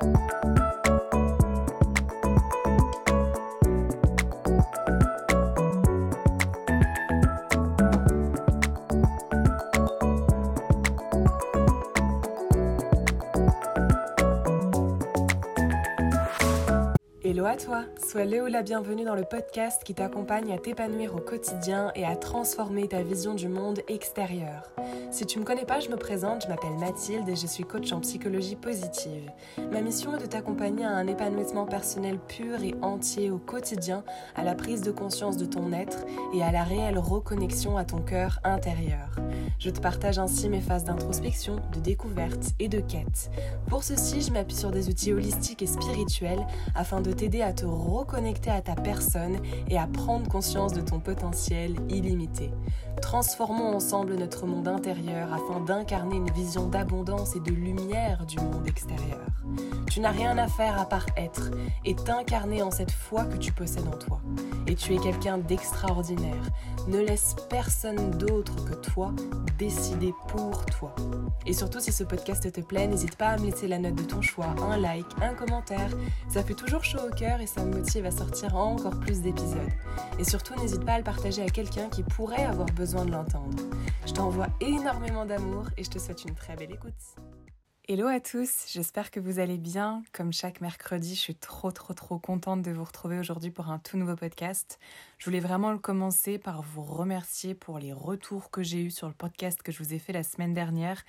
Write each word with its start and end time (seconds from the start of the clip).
Hello 0.00 0.08
à 17.44 17.56
toi, 17.56 17.84
sois 18.02 18.24
le 18.24 18.42
ou 18.42 18.46
la 18.46 18.62
bienvenue 18.62 19.04
dans 19.04 19.14
le 19.14 19.24
podcast 19.24 19.82
qui 19.84 19.94
t'accompagne 19.94 20.50
à 20.52 20.58
t'épanouir 20.58 21.14
au 21.14 21.20
quotidien 21.20 21.92
et 21.94 22.06
à 22.06 22.16
transformer 22.16 22.88
ta 22.88 23.02
vision 23.02 23.34
du 23.34 23.48
monde 23.48 23.80
extérieur. 23.86 24.72
Si 25.20 25.26
tu 25.26 25.38
me 25.38 25.44
connais 25.44 25.66
pas, 25.66 25.80
je 25.80 25.90
me 25.90 25.96
présente, 25.96 26.44
je 26.44 26.48
m'appelle 26.48 26.78
Mathilde 26.78 27.28
et 27.28 27.36
je 27.36 27.46
suis 27.46 27.64
coach 27.64 27.92
en 27.92 28.00
psychologie 28.00 28.56
positive. 28.56 29.30
Ma 29.70 29.82
mission 29.82 30.16
est 30.16 30.22
de 30.22 30.24
t'accompagner 30.24 30.86
à 30.86 30.92
un 30.92 31.06
épanouissement 31.06 31.66
personnel 31.66 32.18
pur 32.18 32.62
et 32.62 32.74
entier 32.80 33.30
au 33.30 33.36
quotidien, 33.36 34.02
à 34.34 34.44
la 34.44 34.54
prise 34.54 34.80
de 34.80 34.90
conscience 34.90 35.36
de 35.36 35.44
ton 35.44 35.74
être 35.74 36.06
et 36.32 36.42
à 36.42 36.50
la 36.50 36.64
réelle 36.64 36.96
reconnexion 36.96 37.76
à 37.76 37.84
ton 37.84 37.98
cœur 37.98 38.38
intérieur. 38.44 39.14
Je 39.58 39.68
te 39.68 39.78
partage 39.78 40.18
ainsi 40.18 40.48
mes 40.48 40.62
phases 40.62 40.84
d'introspection, 40.84 41.56
de 41.74 41.80
découverte 41.80 42.54
et 42.58 42.68
de 42.68 42.80
quête. 42.80 43.30
Pour 43.68 43.84
ceci, 43.84 44.22
je 44.22 44.32
m'appuie 44.32 44.56
sur 44.56 44.70
des 44.70 44.88
outils 44.88 45.12
holistiques 45.12 45.60
et 45.60 45.66
spirituels 45.66 46.46
afin 46.74 47.02
de 47.02 47.12
t'aider 47.12 47.42
à 47.42 47.52
te 47.52 47.66
reconnecter 47.66 48.48
à 48.48 48.62
ta 48.62 48.74
personne 48.74 49.36
et 49.68 49.76
à 49.76 49.86
prendre 49.86 50.30
conscience 50.30 50.72
de 50.72 50.80
ton 50.80 50.98
potentiel 50.98 51.76
illimité. 51.90 52.52
Transformons 53.02 53.74
ensemble 53.74 54.14
notre 54.14 54.46
monde 54.46 54.68
intérieur 54.68 55.09
afin 55.16 55.60
d'incarner 55.60 56.16
une 56.16 56.30
vision 56.30 56.66
d'abondance 56.66 57.36
et 57.36 57.40
de 57.40 57.50
lumière 57.50 58.24
du 58.26 58.36
monde 58.38 58.66
extérieur. 58.66 59.20
Tu 59.90 60.00
n'as 60.00 60.12
rien 60.12 60.38
à 60.38 60.46
faire 60.46 60.78
à 60.78 60.84
part 60.84 61.06
être 61.16 61.50
et 61.84 61.96
t'incarner 61.96 62.62
en 62.62 62.70
cette 62.70 62.92
foi 62.92 63.24
que 63.24 63.36
tu 63.36 63.52
possèdes 63.52 63.88
en 63.88 63.96
toi. 63.96 64.20
Et 64.68 64.76
tu 64.76 64.94
es 64.94 64.98
quelqu'un 64.98 65.38
d'extraordinaire. 65.38 66.44
Ne 66.86 66.98
laisse 67.00 67.34
personne 67.48 68.12
d'autre 68.12 68.64
que 68.64 68.74
toi 68.74 69.12
décider 69.58 70.14
pour 70.28 70.64
toi. 70.66 70.94
Et 71.44 71.52
surtout, 71.52 71.80
si 71.80 71.90
ce 71.90 72.04
podcast 72.04 72.50
te 72.52 72.60
plaît, 72.60 72.86
n'hésite 72.86 73.16
pas 73.16 73.30
à 73.30 73.38
me 73.38 73.46
laisser 73.46 73.66
la 73.66 73.78
note 73.78 73.96
de 73.96 74.04
ton 74.04 74.22
choix, 74.22 74.54
un 74.62 74.76
like, 74.76 75.06
un 75.20 75.34
commentaire. 75.34 75.90
Ça 76.28 76.44
fait 76.44 76.54
toujours 76.54 76.84
chaud 76.84 77.00
au 77.10 77.14
cœur 77.14 77.40
et 77.40 77.46
ça 77.46 77.64
me 77.64 77.76
motive 77.76 78.06
à 78.06 78.10
sortir 78.10 78.56
encore 78.56 78.98
plus 79.00 79.20
d'épisodes. 79.20 79.58
Et 80.18 80.24
surtout, 80.24 80.54
n'hésite 80.60 80.84
pas 80.84 80.92
à 80.92 80.98
le 80.98 81.04
partager 81.04 81.42
à 81.42 81.48
quelqu'un 81.48 81.88
qui 81.88 82.02
pourrait 82.02 82.44
avoir 82.44 82.66
besoin 82.66 83.04
de 83.04 83.10
l'entendre. 83.10 83.56
Je 84.06 84.12
t'envoie 84.12 84.46
énormément 84.60 84.99
d'amour 85.00 85.64
et 85.78 85.84
je 85.84 85.88
te 85.88 85.98
souhaite 85.98 86.24
une 86.24 86.34
très 86.34 86.56
belle 86.56 86.72
écoute. 86.72 86.92
Hello 87.88 88.06
à 88.06 88.20
tous, 88.20 88.66
j'espère 88.70 89.10
que 89.10 89.18
vous 89.18 89.38
allez 89.38 89.56
bien. 89.56 90.02
Comme 90.12 90.30
chaque 90.32 90.60
mercredi, 90.60 91.14
je 91.14 91.20
suis 91.20 91.34
trop 91.34 91.72
trop 91.72 91.94
trop 91.94 92.18
contente 92.18 92.60
de 92.60 92.70
vous 92.70 92.84
retrouver 92.84 93.18
aujourd'hui 93.18 93.50
pour 93.50 93.70
un 93.70 93.78
tout 93.78 93.96
nouveau 93.96 94.14
podcast. 94.14 94.78
Je 95.18 95.24
voulais 95.24 95.40
vraiment 95.40 95.76
commencer 95.78 96.38
par 96.38 96.60
vous 96.62 96.82
remercier 96.82 97.54
pour 97.54 97.78
les 97.78 97.94
retours 97.94 98.50
que 98.50 98.62
j'ai 98.62 98.82
eus 98.82 98.90
sur 98.90 99.08
le 99.08 99.14
podcast 99.14 99.62
que 99.62 99.72
je 99.72 99.82
vous 99.82 99.94
ai 99.94 99.98
fait 99.98 100.12
la 100.12 100.22
semaine 100.22 100.52
dernière. 100.52 101.02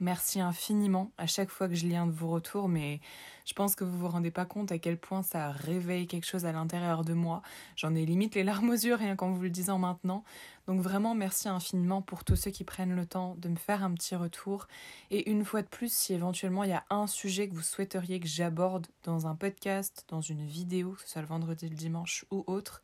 Merci 0.00 0.40
infiniment 0.40 1.12
à 1.18 1.26
chaque 1.26 1.50
fois 1.50 1.68
que 1.68 1.74
je 1.76 1.86
lis 1.86 1.96
un 1.96 2.06
de 2.06 2.12
vos 2.12 2.28
retours, 2.28 2.68
mais 2.68 3.00
je 3.44 3.52
pense 3.52 3.76
que 3.76 3.84
vous 3.84 3.96
vous 3.96 4.08
rendez 4.08 4.32
pas 4.32 4.44
compte 4.44 4.72
à 4.72 4.78
quel 4.78 4.98
point 4.98 5.22
ça 5.22 5.52
réveille 5.52 6.08
quelque 6.08 6.26
chose 6.26 6.44
à 6.46 6.52
l'intérieur 6.52 7.04
de 7.04 7.14
moi. 7.14 7.42
J'en 7.76 7.94
ai 7.94 8.04
limite 8.04 8.34
les 8.34 8.42
larmes 8.42 8.70
aux 8.70 8.72
yeux 8.72 8.96
rien 8.96 9.14
qu'en 9.14 9.30
vous 9.30 9.42
le 9.42 9.50
disant 9.50 9.78
maintenant. 9.78 10.24
Donc 10.66 10.80
vraiment 10.80 11.14
merci 11.14 11.48
infiniment 11.48 12.02
pour 12.02 12.24
tous 12.24 12.34
ceux 12.34 12.50
qui 12.50 12.64
prennent 12.64 12.96
le 12.96 13.06
temps 13.06 13.36
de 13.38 13.48
me 13.48 13.56
faire 13.56 13.84
un 13.84 13.94
petit 13.94 14.16
retour. 14.16 14.66
Et 15.12 15.30
une 15.30 15.44
fois 15.44 15.62
de 15.62 15.68
plus, 15.68 15.92
si 15.92 16.12
éventuellement 16.12 16.64
il 16.64 16.70
y 16.70 16.74
a 16.74 16.84
un 16.90 17.06
sujet 17.06 17.48
que 17.48 17.54
vous 17.54 17.62
souhaiteriez 17.62 18.18
que 18.18 18.26
j'aborde 18.28 18.88
dans 19.04 19.28
un 19.28 19.36
podcast, 19.36 20.04
dans 20.08 20.20
une 20.20 20.44
vidéo, 20.44 20.92
que 20.92 21.02
ce 21.02 21.08
soit 21.08 21.22
le 21.22 21.28
vendredi, 21.28 21.68
le 21.68 21.76
dimanche 21.76 22.24
ou 22.32 22.42
autre, 22.48 22.82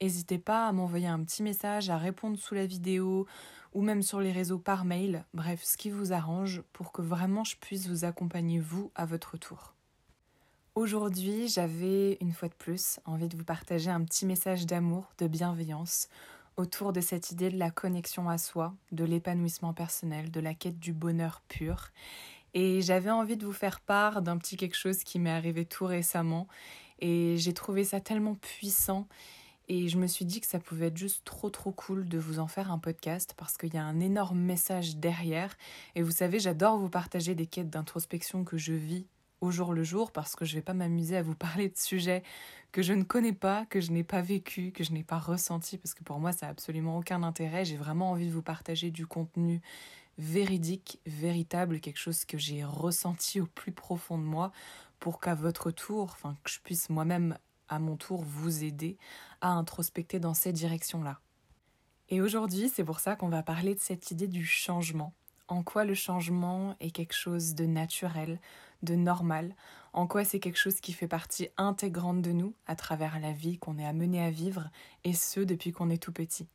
N'hésitez 0.00 0.38
pas 0.38 0.68
à 0.68 0.72
m'envoyer 0.72 1.08
un 1.08 1.22
petit 1.24 1.42
message, 1.42 1.90
à 1.90 1.98
répondre 1.98 2.38
sous 2.38 2.54
la 2.54 2.66
vidéo 2.66 3.26
ou 3.74 3.82
même 3.82 4.02
sur 4.02 4.20
les 4.20 4.32
réseaux 4.32 4.58
par 4.58 4.84
mail, 4.84 5.24
bref, 5.34 5.62
ce 5.64 5.76
qui 5.76 5.90
vous 5.90 6.12
arrange 6.12 6.62
pour 6.72 6.92
que 6.92 7.02
vraiment 7.02 7.44
je 7.44 7.56
puisse 7.56 7.88
vous 7.88 8.04
accompagner 8.04 8.60
vous 8.60 8.90
à 8.94 9.04
votre 9.06 9.36
tour. 9.36 9.74
Aujourd'hui, 10.74 11.48
j'avais 11.48 12.16
une 12.20 12.32
fois 12.32 12.48
de 12.48 12.54
plus 12.54 13.00
envie 13.04 13.28
de 13.28 13.36
vous 13.36 13.44
partager 13.44 13.90
un 13.90 14.04
petit 14.04 14.24
message 14.24 14.64
d'amour, 14.64 15.12
de 15.18 15.26
bienveillance 15.26 16.08
autour 16.56 16.92
de 16.92 17.00
cette 17.00 17.30
idée 17.32 17.50
de 17.50 17.58
la 17.58 17.70
connexion 17.70 18.28
à 18.28 18.38
soi, 18.38 18.74
de 18.92 19.04
l'épanouissement 19.04 19.74
personnel, 19.74 20.30
de 20.30 20.40
la 20.40 20.54
quête 20.54 20.78
du 20.78 20.92
bonheur 20.92 21.42
pur. 21.48 21.88
Et 22.54 22.80
j'avais 22.82 23.10
envie 23.10 23.36
de 23.36 23.44
vous 23.44 23.52
faire 23.52 23.80
part 23.80 24.22
d'un 24.22 24.38
petit 24.38 24.56
quelque 24.56 24.76
chose 24.76 25.02
qui 25.02 25.18
m'est 25.18 25.30
arrivé 25.30 25.64
tout 25.64 25.86
récemment 25.86 26.46
et 27.00 27.36
j'ai 27.36 27.54
trouvé 27.54 27.84
ça 27.84 28.00
tellement 28.00 28.34
puissant 28.34 29.06
et 29.68 29.88
je 29.88 29.98
me 29.98 30.06
suis 30.06 30.24
dit 30.24 30.40
que 30.40 30.46
ça 30.46 30.58
pouvait 30.58 30.86
être 30.86 30.96
juste 30.96 31.24
trop 31.24 31.50
trop 31.50 31.72
cool 31.72 32.08
de 32.08 32.18
vous 32.18 32.38
en 32.38 32.46
faire 32.46 32.72
un 32.72 32.78
podcast 32.78 33.34
parce 33.36 33.58
qu'il 33.58 33.74
y 33.74 33.76
a 33.76 33.84
un 33.84 34.00
énorme 34.00 34.38
message 34.38 34.96
derrière. 34.96 35.56
Et 35.94 36.02
vous 36.02 36.10
savez, 36.10 36.40
j'adore 36.40 36.78
vous 36.78 36.88
partager 36.88 37.34
des 37.34 37.46
quêtes 37.46 37.68
d'introspection 37.68 38.44
que 38.44 38.56
je 38.56 38.72
vis 38.72 39.06
au 39.40 39.50
jour 39.50 39.74
le 39.74 39.84
jour 39.84 40.10
parce 40.10 40.34
que 40.34 40.44
je 40.44 40.52
ne 40.52 40.56
vais 40.58 40.64
pas 40.64 40.74
m'amuser 40.74 41.16
à 41.18 41.22
vous 41.22 41.34
parler 41.36 41.68
de 41.68 41.76
sujets 41.76 42.22
que 42.72 42.82
je 42.82 42.94
ne 42.94 43.02
connais 43.02 43.34
pas, 43.34 43.66
que 43.66 43.80
je 43.80 43.92
n'ai 43.92 44.04
pas 44.04 44.22
vécu, 44.22 44.72
que 44.72 44.84
je 44.84 44.92
n'ai 44.92 45.04
pas 45.04 45.18
ressenti 45.18 45.76
parce 45.76 45.94
que 45.94 46.02
pour 46.02 46.18
moi 46.18 46.32
ça 46.32 46.46
n'a 46.46 46.50
absolument 46.50 46.96
aucun 46.96 47.22
intérêt. 47.22 47.66
J'ai 47.66 47.76
vraiment 47.76 48.10
envie 48.10 48.28
de 48.28 48.32
vous 48.32 48.42
partager 48.42 48.90
du 48.90 49.06
contenu 49.06 49.60
véridique, 50.16 51.00
véritable, 51.06 51.80
quelque 51.80 51.98
chose 51.98 52.24
que 52.24 52.38
j'ai 52.38 52.64
ressenti 52.64 53.40
au 53.40 53.46
plus 53.46 53.72
profond 53.72 54.18
de 54.18 54.24
moi 54.24 54.50
pour 54.98 55.20
qu'à 55.20 55.34
votre 55.34 55.70
tour, 55.70 56.10
enfin 56.12 56.36
que 56.42 56.50
je 56.50 56.58
puisse 56.58 56.90
moi-même 56.90 57.36
à 57.68 57.78
mon 57.78 57.96
tour 57.96 58.22
vous 58.22 58.64
aider 58.64 58.96
à 59.40 59.50
introspecter 59.50 60.20
dans 60.20 60.34
ces 60.34 60.52
directions-là. 60.52 61.20
Et 62.08 62.20
aujourd'hui, 62.20 62.68
c'est 62.68 62.84
pour 62.84 63.00
ça 63.00 63.16
qu'on 63.16 63.28
va 63.28 63.42
parler 63.42 63.74
de 63.74 63.80
cette 63.80 64.10
idée 64.10 64.28
du 64.28 64.44
changement. 64.44 65.12
En 65.46 65.62
quoi 65.62 65.84
le 65.84 65.94
changement 65.94 66.76
est 66.80 66.90
quelque 66.90 67.14
chose 67.14 67.54
de 67.54 67.66
naturel, 67.66 68.40
de 68.82 68.94
normal, 68.94 69.54
en 69.92 70.06
quoi 70.06 70.24
c'est 70.24 70.40
quelque 70.40 70.58
chose 70.58 70.80
qui 70.80 70.92
fait 70.92 71.08
partie 71.08 71.48
intégrante 71.56 72.22
de 72.22 72.32
nous 72.32 72.54
à 72.66 72.76
travers 72.76 73.18
la 73.20 73.32
vie 73.32 73.58
qu'on 73.58 73.78
est 73.78 73.86
amené 73.86 74.22
à 74.22 74.30
vivre, 74.30 74.70
et 75.04 75.12
ce 75.12 75.40
depuis 75.40 75.72
qu'on 75.72 75.90
est 75.90 76.02
tout 76.02 76.12
petit? 76.12 76.46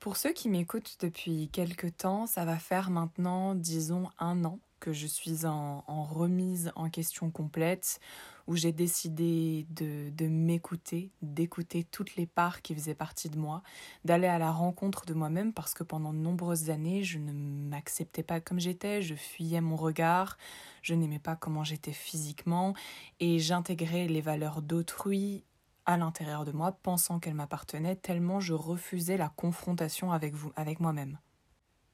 Pour 0.00 0.16
ceux 0.16 0.32
qui 0.32 0.48
m'écoutent 0.48 0.96
depuis 1.00 1.48
quelque 1.48 1.88
temps, 1.88 2.26
ça 2.26 2.44
va 2.44 2.56
faire 2.56 2.90
maintenant, 2.90 3.54
disons, 3.54 4.08
un 4.18 4.44
an 4.44 4.60
que 4.78 4.92
je 4.92 5.08
suis 5.08 5.44
en, 5.44 5.82
remise 6.04 6.70
en 6.76 6.88
question 6.88 7.30
complète, 7.30 7.98
où 8.48 8.56
j'ai 8.56 8.72
décidé 8.72 9.66
de, 9.70 10.26
m'écouter, 10.26 11.12
d'écouter 11.20 11.84
toutes 11.84 12.16
les 12.16 12.26
parts 12.26 12.62
qui 12.62 12.74
faisaient 12.74 12.94
partie 12.94 13.28
de 13.28 13.38
moi, 13.38 13.62
d'aller 14.06 14.26
à 14.26 14.38
la 14.38 14.50
rencontre 14.50 15.04
de 15.04 15.12
moi-même 15.12 15.52
parce 15.52 15.74
que 15.74 15.84
pendant 15.84 16.14
de 16.14 16.18
nombreuses 16.18 16.70
années, 16.70 17.04
je 17.04 17.18
ne 17.18 17.32
m'acceptais 17.32 18.22
pas 18.22 18.40
comme 18.40 18.58
j'étais, 18.58 19.02
je 19.02 19.14
fuyais 19.14 19.60
mon 19.60 19.76
regard, 19.76 20.38
je 20.80 20.94
n'aimais 20.94 21.18
pas 21.18 21.36
comment 21.36 21.62
j'étais 21.62 21.92
physiquement 21.92 22.72
et 23.20 23.38
j'intégrais 23.38 24.08
les 24.08 24.22
valeurs 24.22 24.62
d'autrui 24.62 25.44
à 25.84 25.98
l'intérieur 25.98 26.46
de 26.46 26.52
moi, 26.52 26.72
pensant 26.82 27.18
qu'elles 27.18 27.34
m'appartenaient, 27.34 27.96
tellement 27.96 28.40
je 28.40 28.54
refusais 28.54 29.18
la 29.18 29.28
confrontation 29.28 30.10
avec 30.10 30.34
vous, 30.34 30.52
avec 30.56 30.80
moi-même. 30.80 31.18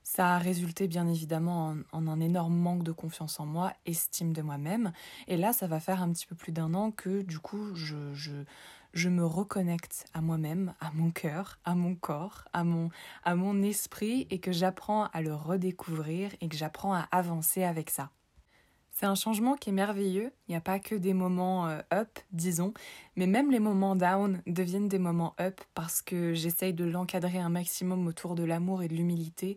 Ça 0.07 0.35
a 0.35 0.39
résulté 0.39 0.87
bien 0.87 1.09
évidemment 1.09 1.75
en, 1.93 2.07
un 2.07 2.21
énorme 2.21 2.55
manque 2.55 2.83
de 2.83 2.93
confiance 2.93 3.41
en 3.41 3.47
moi, 3.47 3.73
estime 3.87 4.35
de 4.35 4.43
moi-même. 4.43 4.93
Et 5.29 5.39
là, 5.39 5.55
ça 5.55 5.67
va 5.67 5.81
faire 5.81 6.03
un 6.03 6.13
petit 6.13 6.27
peu 6.27 6.35
plus 6.35 6.53
d'un 6.53 6.75
an 6.75 6.91
que 6.91 7.23
du 7.23 7.39
coup, 7.39 7.75
je, 7.75 8.13
je, 8.93 9.09
me 9.09 9.25
reconnecte 9.25 10.05
à 10.13 10.21
moi-même, 10.21 10.75
à 10.79 10.93
mon 10.93 11.11
cœur, 11.11 11.59
à 11.65 11.75
mon 11.75 11.95
corps, 11.95 12.45
à 12.53 12.65
mon, 12.65 12.91
à 13.25 13.35
mon 13.35 13.63
esprit 13.63 14.27
et 14.29 14.41
que 14.41 14.53
j'apprends 14.53 15.07
à 15.07 15.23
le 15.23 15.35
redécouvrir 15.35 16.33
et 16.43 16.51
que 16.51 16.57
j'apprends 16.57 16.93
à 16.93 17.09
avancer 17.11 17.65
avec 17.65 17.89
ça. 17.89 18.11
C'est 18.95 19.07
un 19.07 19.17
changement 19.17 19.57
qui 19.57 19.71
est 19.71 19.73
merveilleux. 19.73 20.33
Il 20.47 20.53
n'y 20.53 20.57
a 20.57 20.61
pas 20.61 20.79
que 20.79 20.95
des 20.95 21.15
moments 21.15 21.67
euh, 21.67 21.81
up, 21.93 22.21
disons, 22.31 22.73
mais 23.17 23.27
même 23.27 23.51
les 23.51 23.59
moments 23.59 23.97
down 23.97 24.41
deviennent 24.47 24.89
des 24.89 25.01
moments 25.01 25.35
up 25.41 25.61
parce 25.75 26.01
que 26.01 26.33
j'essaye 26.33 26.73
de 26.73 26.85
l'encadrer 26.85 27.41
un 27.41 27.49
maximum 27.49 28.07
autour 28.07 28.37
de 28.37 28.45
l'amour 28.45 28.85
et 28.85 28.89
de 28.89 28.95
l'humilité. 28.95 29.57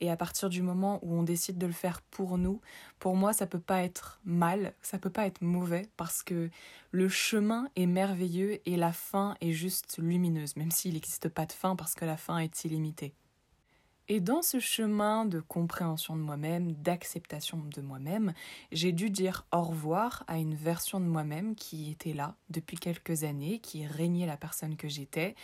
Et 0.00 0.10
à 0.10 0.16
partir 0.16 0.48
du 0.48 0.62
moment 0.62 1.00
où 1.02 1.14
on 1.14 1.22
décide 1.22 1.58
de 1.58 1.66
le 1.66 1.72
faire 1.74 2.00
pour 2.00 2.38
nous, 2.38 2.62
pour 2.98 3.14
moi, 3.14 3.34
ça 3.34 3.46
peut 3.46 3.60
pas 3.60 3.82
être 3.82 4.20
mal, 4.24 4.72
ça 4.80 4.98
peut 4.98 5.10
pas 5.10 5.26
être 5.26 5.42
mauvais 5.42 5.86
parce 5.98 6.22
que 6.22 6.48
le 6.90 7.08
chemin 7.10 7.68
est 7.76 7.86
merveilleux 7.86 8.60
et 8.64 8.78
la 8.78 8.92
fin 8.94 9.36
est 9.42 9.52
juste 9.52 9.98
lumineuse, 9.98 10.56
même 10.56 10.70
s'il 10.70 10.94
n'existe 10.94 11.28
pas 11.28 11.44
de 11.44 11.52
fin 11.52 11.76
parce 11.76 11.94
que 11.94 12.06
la 12.06 12.16
fin 12.16 12.38
est 12.38 12.64
illimitée. 12.64 13.12
Et 14.10 14.20
dans 14.20 14.40
ce 14.40 14.58
chemin 14.58 15.26
de 15.26 15.38
compréhension 15.38 16.16
de 16.16 16.22
moi-même, 16.22 16.72
d'acceptation 16.72 17.62
de 17.74 17.82
moi-même, 17.82 18.32
j'ai 18.72 18.92
dû 18.92 19.10
dire 19.10 19.44
au 19.52 19.60
revoir 19.60 20.24
à 20.28 20.38
une 20.38 20.54
version 20.54 20.98
de 20.98 21.04
moi-même 21.04 21.54
qui 21.54 21.90
était 21.90 22.14
là 22.14 22.34
depuis 22.48 22.78
quelques 22.78 23.24
années, 23.24 23.58
qui 23.58 23.86
régnait 23.86 24.24
la 24.24 24.38
personne 24.38 24.76
que 24.76 24.88
j'étais. 24.88 25.34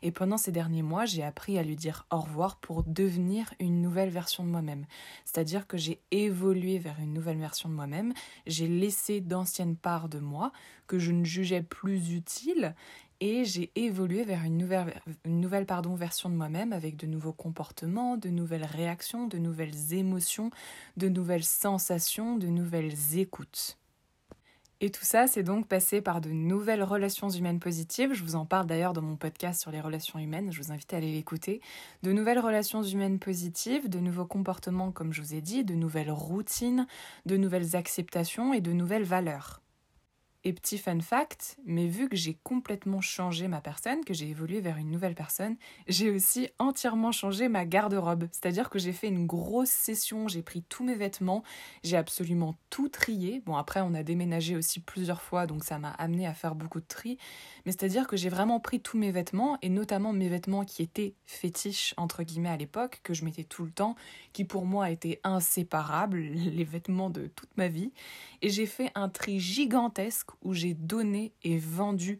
Et 0.00 0.10
pendant 0.10 0.38
ces 0.38 0.52
derniers 0.52 0.82
mois, 0.82 1.04
j'ai 1.04 1.22
appris 1.22 1.58
à 1.58 1.62
lui 1.62 1.76
dire 1.76 2.06
au 2.10 2.20
revoir 2.20 2.56
pour 2.56 2.82
devenir 2.82 3.52
une 3.60 3.82
nouvelle 3.82 4.08
version 4.08 4.42
de 4.42 4.48
moi-même. 4.48 4.86
C'est-à-dire 5.26 5.66
que 5.66 5.76
j'ai 5.76 6.00
évolué 6.10 6.78
vers 6.78 6.98
une 7.00 7.12
nouvelle 7.12 7.38
version 7.38 7.68
de 7.68 7.74
moi-même, 7.74 8.14
j'ai 8.46 8.68
laissé 8.68 9.20
d'anciennes 9.20 9.76
parts 9.76 10.08
de 10.08 10.18
moi 10.18 10.50
que 10.86 10.98
je 10.98 11.12
ne 11.12 11.24
jugeais 11.24 11.62
plus 11.62 12.14
utiles 12.14 12.74
et 13.20 13.44
j'ai 13.44 13.70
évolué 13.74 14.24
vers 14.24 14.44
une 14.44 14.58
nouvelle, 14.58 15.66
version 15.96 16.28
de 16.28 16.34
moi-même 16.34 16.72
avec 16.72 16.96
de 16.96 17.06
nouveaux 17.06 17.32
comportements, 17.32 18.16
de 18.16 18.28
nouvelles 18.28 18.64
réactions, 18.64 19.26
de 19.26 19.38
nouvelles 19.38 19.92
émotions, 19.92 20.50
de 20.96 21.08
nouvelles 21.08 21.44
sensations, 21.44 22.36
de 22.36 22.48
nouvelles 22.48 23.16
écoutes. 23.16 23.78
Et 24.80 24.90
tout 24.90 25.04
ça, 25.04 25.26
c'est 25.26 25.42
donc 25.42 25.66
passé 25.66 26.02
par 26.02 26.20
de 26.20 26.28
nouvelles 26.30 26.82
relations 26.82 27.30
humaines 27.30 27.60
positives. 27.60 28.12
Je 28.12 28.22
vous 28.22 28.34
en 28.34 28.44
parle 28.44 28.66
d'ailleurs 28.66 28.92
dans 28.92 29.00
mon 29.00 29.16
podcast 29.16 29.62
sur 29.62 29.70
les 29.70 29.80
relations 29.80 30.18
humaines, 30.18 30.52
je 30.52 30.60
vous 30.60 30.72
invite 30.72 30.92
à 30.92 30.98
aller 30.98 31.12
l'écouter. 31.12 31.62
De 32.02 32.12
nouvelles 32.12 32.40
relations 32.40 32.82
humaines 32.82 33.18
positives, 33.18 33.88
de 33.88 33.98
nouveaux 33.98 34.26
comportements, 34.26 34.92
comme 34.92 35.12
je 35.12 35.22
vous 35.22 35.34
ai 35.34 35.40
dit, 35.40 35.64
de 35.64 35.74
nouvelles 35.74 36.10
routines, 36.10 36.86
de 37.24 37.36
nouvelles 37.36 37.76
acceptations 37.76 38.52
et 38.52 38.60
de 38.60 38.72
nouvelles 38.72 39.04
valeurs. 39.04 39.62
Et 40.46 40.52
petit 40.52 40.76
fun 40.76 41.00
fact, 41.00 41.56
mais 41.64 41.86
vu 41.86 42.06
que 42.06 42.16
j'ai 42.16 42.38
complètement 42.42 43.00
changé 43.00 43.48
ma 43.48 43.62
personne, 43.62 44.04
que 44.04 44.12
j'ai 44.12 44.28
évolué 44.28 44.60
vers 44.60 44.76
une 44.76 44.90
nouvelle 44.90 45.14
personne, 45.14 45.56
j'ai 45.88 46.10
aussi 46.10 46.50
entièrement 46.58 47.12
changé 47.12 47.48
ma 47.48 47.64
garde-robe. 47.64 48.28
C'est-à-dire 48.30 48.68
que 48.68 48.78
j'ai 48.78 48.92
fait 48.92 49.08
une 49.08 49.26
grosse 49.26 49.70
session, 49.70 50.28
j'ai 50.28 50.42
pris 50.42 50.62
tous 50.62 50.84
mes 50.84 50.96
vêtements, 50.96 51.44
j'ai 51.82 51.96
absolument 51.96 52.58
tout 52.68 52.90
trié. 52.90 53.40
Bon, 53.46 53.56
après, 53.56 53.80
on 53.80 53.94
a 53.94 54.02
déménagé 54.02 54.54
aussi 54.54 54.80
plusieurs 54.80 55.22
fois, 55.22 55.46
donc 55.46 55.64
ça 55.64 55.78
m'a 55.78 55.92
amené 55.92 56.26
à 56.26 56.34
faire 56.34 56.54
beaucoup 56.54 56.80
de 56.80 56.86
tri. 56.86 57.16
Mais 57.64 57.72
c'est-à-dire 57.72 58.06
que 58.06 58.18
j'ai 58.18 58.28
vraiment 58.28 58.60
pris 58.60 58.80
tous 58.80 58.98
mes 58.98 59.12
vêtements, 59.12 59.56
et 59.62 59.70
notamment 59.70 60.12
mes 60.12 60.28
vêtements 60.28 60.66
qui 60.66 60.82
étaient 60.82 61.14
fétiches, 61.24 61.94
entre 61.96 62.22
guillemets, 62.22 62.50
à 62.50 62.58
l'époque, 62.58 63.00
que 63.02 63.14
je 63.14 63.24
mettais 63.24 63.44
tout 63.44 63.64
le 63.64 63.70
temps, 63.70 63.94
qui 64.34 64.44
pour 64.44 64.66
moi 64.66 64.90
étaient 64.90 65.20
inséparables, 65.24 66.18
les 66.20 66.64
vêtements 66.64 67.08
de 67.08 67.28
toute 67.28 67.56
ma 67.56 67.68
vie. 67.68 67.94
Et 68.42 68.50
j'ai 68.50 68.66
fait 68.66 68.90
un 68.94 69.08
tri 69.08 69.40
gigantesque 69.40 70.33
où 70.42 70.54
j'ai 70.54 70.74
donné 70.74 71.32
et 71.42 71.58
vendu 71.58 72.18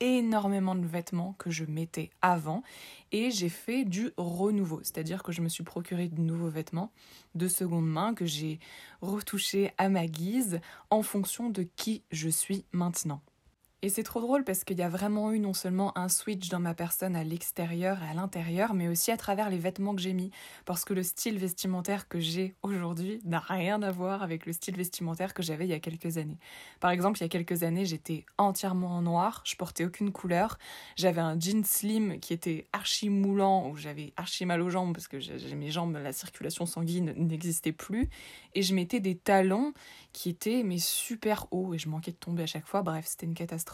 énormément 0.00 0.74
de 0.74 0.86
vêtements 0.86 1.34
que 1.38 1.50
je 1.50 1.64
mettais 1.64 2.10
avant 2.22 2.62
et 3.10 3.30
j'ai 3.30 3.48
fait 3.48 3.84
du 3.84 4.10
renouveau, 4.16 4.80
c'est-à-dire 4.82 5.22
que 5.22 5.32
je 5.32 5.42
me 5.42 5.48
suis 5.48 5.64
procuré 5.64 6.08
de 6.08 6.20
nouveaux 6.20 6.48
vêtements 6.48 6.92
de 7.34 7.48
seconde 7.48 7.88
main 7.88 8.14
que 8.14 8.26
j'ai 8.26 8.60
retouchés 9.00 9.72
à 9.78 9.88
ma 9.88 10.06
guise 10.06 10.60
en 10.90 11.02
fonction 11.02 11.50
de 11.50 11.62
qui 11.76 12.04
je 12.10 12.28
suis 12.28 12.64
maintenant. 12.72 13.22
Et 13.80 13.90
c'est 13.90 14.02
trop 14.02 14.20
drôle 14.20 14.42
parce 14.42 14.64
qu'il 14.64 14.76
y 14.76 14.82
a 14.82 14.88
vraiment 14.88 15.30
eu 15.30 15.38
non 15.38 15.52
seulement 15.52 15.96
un 15.96 16.08
switch 16.08 16.48
dans 16.48 16.58
ma 16.58 16.74
personne 16.74 17.14
à 17.14 17.22
l'extérieur 17.22 18.02
et 18.02 18.08
à 18.10 18.14
l'intérieur, 18.14 18.74
mais 18.74 18.88
aussi 18.88 19.12
à 19.12 19.16
travers 19.16 19.50
les 19.50 19.58
vêtements 19.58 19.94
que 19.94 20.02
j'ai 20.02 20.14
mis. 20.14 20.32
Parce 20.64 20.84
que 20.84 20.94
le 20.94 21.04
style 21.04 21.38
vestimentaire 21.38 22.08
que 22.08 22.18
j'ai 22.18 22.56
aujourd'hui 22.62 23.20
n'a 23.24 23.38
rien 23.38 23.80
à 23.82 23.92
voir 23.92 24.24
avec 24.24 24.46
le 24.46 24.52
style 24.52 24.76
vestimentaire 24.76 25.32
que 25.32 25.44
j'avais 25.44 25.64
il 25.64 25.70
y 25.70 25.74
a 25.74 25.78
quelques 25.78 26.18
années. 26.18 26.38
Par 26.80 26.90
exemple, 26.90 27.20
il 27.20 27.22
y 27.22 27.26
a 27.26 27.28
quelques 27.28 27.62
années, 27.62 27.84
j'étais 27.84 28.26
entièrement 28.36 28.96
en 28.96 29.02
noir, 29.02 29.42
je 29.44 29.54
portais 29.54 29.84
aucune 29.84 30.10
couleur, 30.10 30.58
j'avais 30.96 31.20
un 31.20 31.38
jean 31.38 31.64
slim 31.64 32.18
qui 32.18 32.32
était 32.32 32.66
archi 32.72 33.10
moulant, 33.10 33.68
où 33.68 33.76
j'avais 33.76 34.12
archi 34.16 34.44
mal 34.44 34.60
aux 34.60 34.70
jambes 34.70 34.92
parce 34.92 35.06
que 35.06 35.18
mes 35.54 35.70
jambes, 35.70 35.96
la 36.02 36.12
circulation 36.12 36.66
sanguine 36.66 37.14
n'existait 37.16 37.70
plus, 37.70 38.08
et 38.56 38.62
je 38.62 38.74
mettais 38.74 38.98
des 38.98 39.16
talons 39.16 39.72
qui 40.12 40.30
étaient 40.30 40.64
mais 40.64 40.78
super 40.78 41.46
hauts 41.52 41.74
et 41.74 41.78
je 41.78 41.88
manquais 41.88 42.10
de 42.10 42.16
tomber 42.16 42.42
à 42.42 42.46
chaque 42.46 42.66
fois. 42.66 42.82
Bref, 42.82 43.06
c'était 43.06 43.26
une 43.26 43.34
catastrophe. 43.34 43.67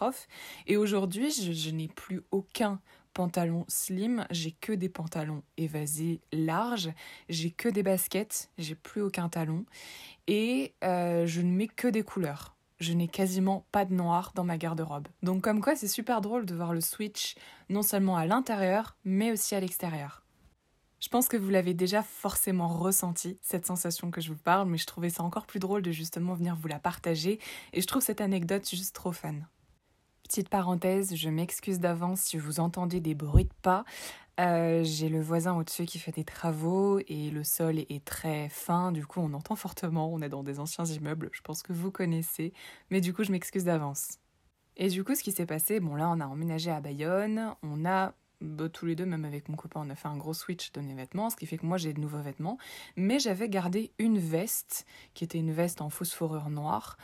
Et 0.67 0.77
aujourd'hui, 0.77 1.31
je, 1.31 1.71
n'ai 1.71 1.89
plus 1.89 2.23
aucun 2.31 2.81
pantalon 3.13 3.65
slim, 3.69 4.27
j'ai 4.31 4.53
que 4.53 4.73
des 4.73 4.89
pantalons 4.89 5.43
évasés 5.57 6.21
larges, 6.33 6.91
j'ai 7.29 7.51
que 7.51 7.69
des 7.69 7.83
baskets, 7.83 8.51
j'ai 8.59 8.75
plus 8.75 9.03
aucun 9.03 9.29
talon 9.29 9.65
et 10.27 10.75
euh, 10.83 11.25
je 11.27 11.41
ne 11.41 11.53
mets 11.53 11.69
que 11.69 11.87
des 11.87 12.03
couleurs. 12.03 12.57
Je 12.81 12.93
n'ai 12.93 13.07
quasiment 13.07 13.65
pas 13.71 13.85
de 13.85 13.95
noir 13.95 14.33
dans 14.35 14.43
ma 14.43 14.59
garde-robe. 14.59 15.07
Donc 15.23 15.43
comme 15.43 15.61
quoi 15.61 15.77
c'est 15.77 15.87
super 15.87 16.21
drôle 16.21 16.45
de 16.45 16.57
voir 16.57 16.73
le 16.73 16.81
switch 16.81 17.37
non 17.69 17.83
seulement 17.83 18.17
à 18.17 18.27
l'intérieur 18.27 18.97
mais 19.05 19.31
aussi 19.31 19.55
à 19.55 19.61
l'extérieur. 19.61 20.25
Je 21.05 21.11
pense 21.11 21.29
que 21.29 21.37
vous 21.37 21.51
l'avez 21.51 21.75
déjà 21.75 22.03
forcément 22.03 22.67
ressenti, 22.67 23.37
cette 23.43 23.67
sensation 23.67 24.11
que 24.11 24.23
je 24.23 24.33
vous 24.33 24.39
parle, 24.39 24.67
mais 24.67 24.79
je 24.79 24.87
trouvais 24.87 25.11
ça 25.11 25.23
encore 25.23 25.45
plus 25.45 25.61
drôle 25.61 25.83
de 25.83 25.93
justement 25.93 26.33
venir 26.33 26.57
vous 26.57 26.67
la 26.67 26.79
partager, 26.79 27.39
et 27.75 27.83
je 27.83 27.87
trouve 27.87 28.03
cette 28.03 28.23
anecdote 28.23 28.67
juste 28.67 28.95
trop 28.95 29.13
fun. 29.13 29.35
Petite 30.25 30.49
parenthèse, 30.49 31.15
je 31.15 31.29
m'excuse 31.29 31.81
d'avance 31.81 32.21
si 32.21 32.39
vous 32.39 32.59
entendez 32.59 32.99
des 32.99 33.15
bruits 33.15 33.45
de 33.45 33.53
pas. 33.61 33.85
Euh, 34.41 34.83
j'ai 34.83 35.11
le 35.11 35.21
voisin 35.21 35.55
au-dessus 35.55 35.85
qui 35.85 35.99
fait 35.99 36.11
des 36.11 36.25
travaux 36.25 36.99
et 37.07 37.31
le 37.31 37.45
sol 37.45 37.79
est 37.79 38.05
très 38.05 38.49
fin, 38.49 38.91
du 38.91 39.07
coup 39.07 39.21
on 39.21 39.33
entend 39.33 39.55
fortement, 39.55 40.13
on 40.13 40.23
est 40.23 40.29
dans 40.29 40.43
des 40.43 40.59
anciens 40.59 40.87
immeubles, 40.87 41.29
je 41.33 41.41
pense 41.41 41.63
que 41.63 41.73
vous 41.73 41.93
connaissez, 41.93 42.53
mais 42.91 43.01
du 43.01 43.15
coup 43.15 43.23
je 43.23 43.31
m'excuse 43.31 43.63
d'avance. 43.63 44.19
Et 44.77 44.89
du 44.89 45.05
coup 45.05 45.15
ce 45.15 45.23
qui 45.23 45.31
s'est 45.31 45.47
passé, 45.47 45.79
bon 45.79 45.95
là 45.95 46.11
on 46.11 46.19
a 46.19 46.27
emménagé 46.27 46.73
à 46.73 46.81
Bayonne, 46.81 47.55
on 47.63 47.85
a 47.85 48.15
bah, 48.41 48.69
tous 48.69 48.87
les 48.87 48.97
deux, 48.97 49.07
même 49.07 49.25
avec 49.25 49.49
mon 49.49 49.57
copain, 49.57 49.83
on 49.87 49.91
a 49.91 49.95
fait 49.95 50.09
un 50.09 50.17
gros 50.17 50.35
switch 50.35 50.73
de 50.73 50.81
mes 50.81 50.95
vêtements, 50.95 51.31
ce 51.31 51.37
qui 51.37 51.47
fait 51.47 51.59
que 51.59 51.67
moi 51.67 51.77
j'ai 51.77 51.93
de 51.93 52.01
nouveaux 52.01 52.21
vêtements. 52.21 52.59
Mais 52.97 53.21
j'avais 53.21 53.49
gardé 53.49 53.93
une 53.99 54.19
veste, 54.19 54.85
qui 55.13 55.23
était 55.23 55.39
une 55.39 55.53
veste 55.53 55.81
en 55.81 55.91
fausse 55.91 56.13
fourrure 56.13 56.51
noire, 56.51 56.99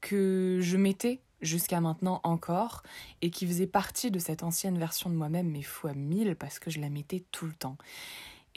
que 0.00 0.60
je 0.62 0.76
mettais 0.76 1.20
jusqu'à 1.40 1.80
maintenant 1.80 2.20
encore, 2.24 2.82
et 3.22 3.30
qui 3.30 3.46
faisait 3.46 3.66
partie 3.66 4.10
de 4.10 4.18
cette 4.18 4.42
ancienne 4.42 4.78
version 4.78 5.10
de 5.10 5.14
moi-même, 5.14 5.50
mais 5.50 5.62
fois 5.62 5.94
mille, 5.94 6.36
parce 6.36 6.58
que 6.58 6.70
je 6.70 6.80
la 6.80 6.90
mettais 6.90 7.24
tout 7.30 7.46
le 7.46 7.54
temps. 7.54 7.76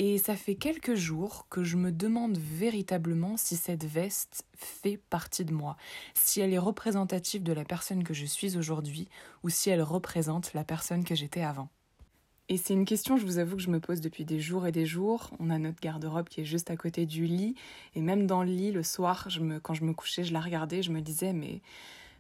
Et 0.01 0.17
ça 0.17 0.37
fait 0.37 0.55
quelques 0.55 0.95
jours 0.95 1.47
que 1.49 1.61
je 1.61 1.75
me 1.75 1.91
demande 1.91 2.37
véritablement 2.37 3.35
si 3.35 3.57
cette 3.57 3.83
veste 3.83 4.45
fait 4.55 4.95
partie 5.09 5.43
de 5.43 5.53
moi, 5.53 5.75
si 6.13 6.39
elle 6.39 6.53
est 6.53 6.57
représentative 6.57 7.43
de 7.43 7.51
la 7.51 7.65
personne 7.65 8.05
que 8.05 8.13
je 8.13 8.25
suis 8.25 8.55
aujourd'hui, 8.55 9.09
ou 9.43 9.49
si 9.49 9.69
elle 9.69 9.81
représente 9.81 10.53
la 10.53 10.63
personne 10.63 11.03
que 11.03 11.15
j'étais 11.15 11.41
avant. 11.41 11.67
Et 12.47 12.55
c'est 12.55 12.73
une 12.73 12.85
question, 12.85 13.17
je 13.17 13.25
vous 13.25 13.39
avoue, 13.39 13.57
que 13.57 13.61
je 13.61 13.69
me 13.69 13.81
pose 13.81 13.99
depuis 13.99 14.23
des 14.23 14.39
jours 14.39 14.65
et 14.65 14.71
des 14.71 14.85
jours. 14.85 15.31
On 15.37 15.49
a 15.49 15.59
notre 15.59 15.81
garde-robe 15.81 16.29
qui 16.29 16.41
est 16.41 16.45
juste 16.45 16.71
à 16.71 16.77
côté 16.77 17.05
du 17.05 17.25
lit. 17.25 17.55
Et 17.93 18.01
même 18.01 18.25
dans 18.25 18.41
le 18.41 18.49
lit, 18.49 18.71
le 18.71 18.83
soir, 18.83 19.27
quand 19.61 19.73
je 19.73 19.83
me 19.83 19.93
couchais, 19.93 20.23
je 20.23 20.33
la 20.33 20.39
regardais, 20.39 20.81
je 20.81 20.91
me 20.91 21.01
disais, 21.01 21.33
mais, 21.33 21.61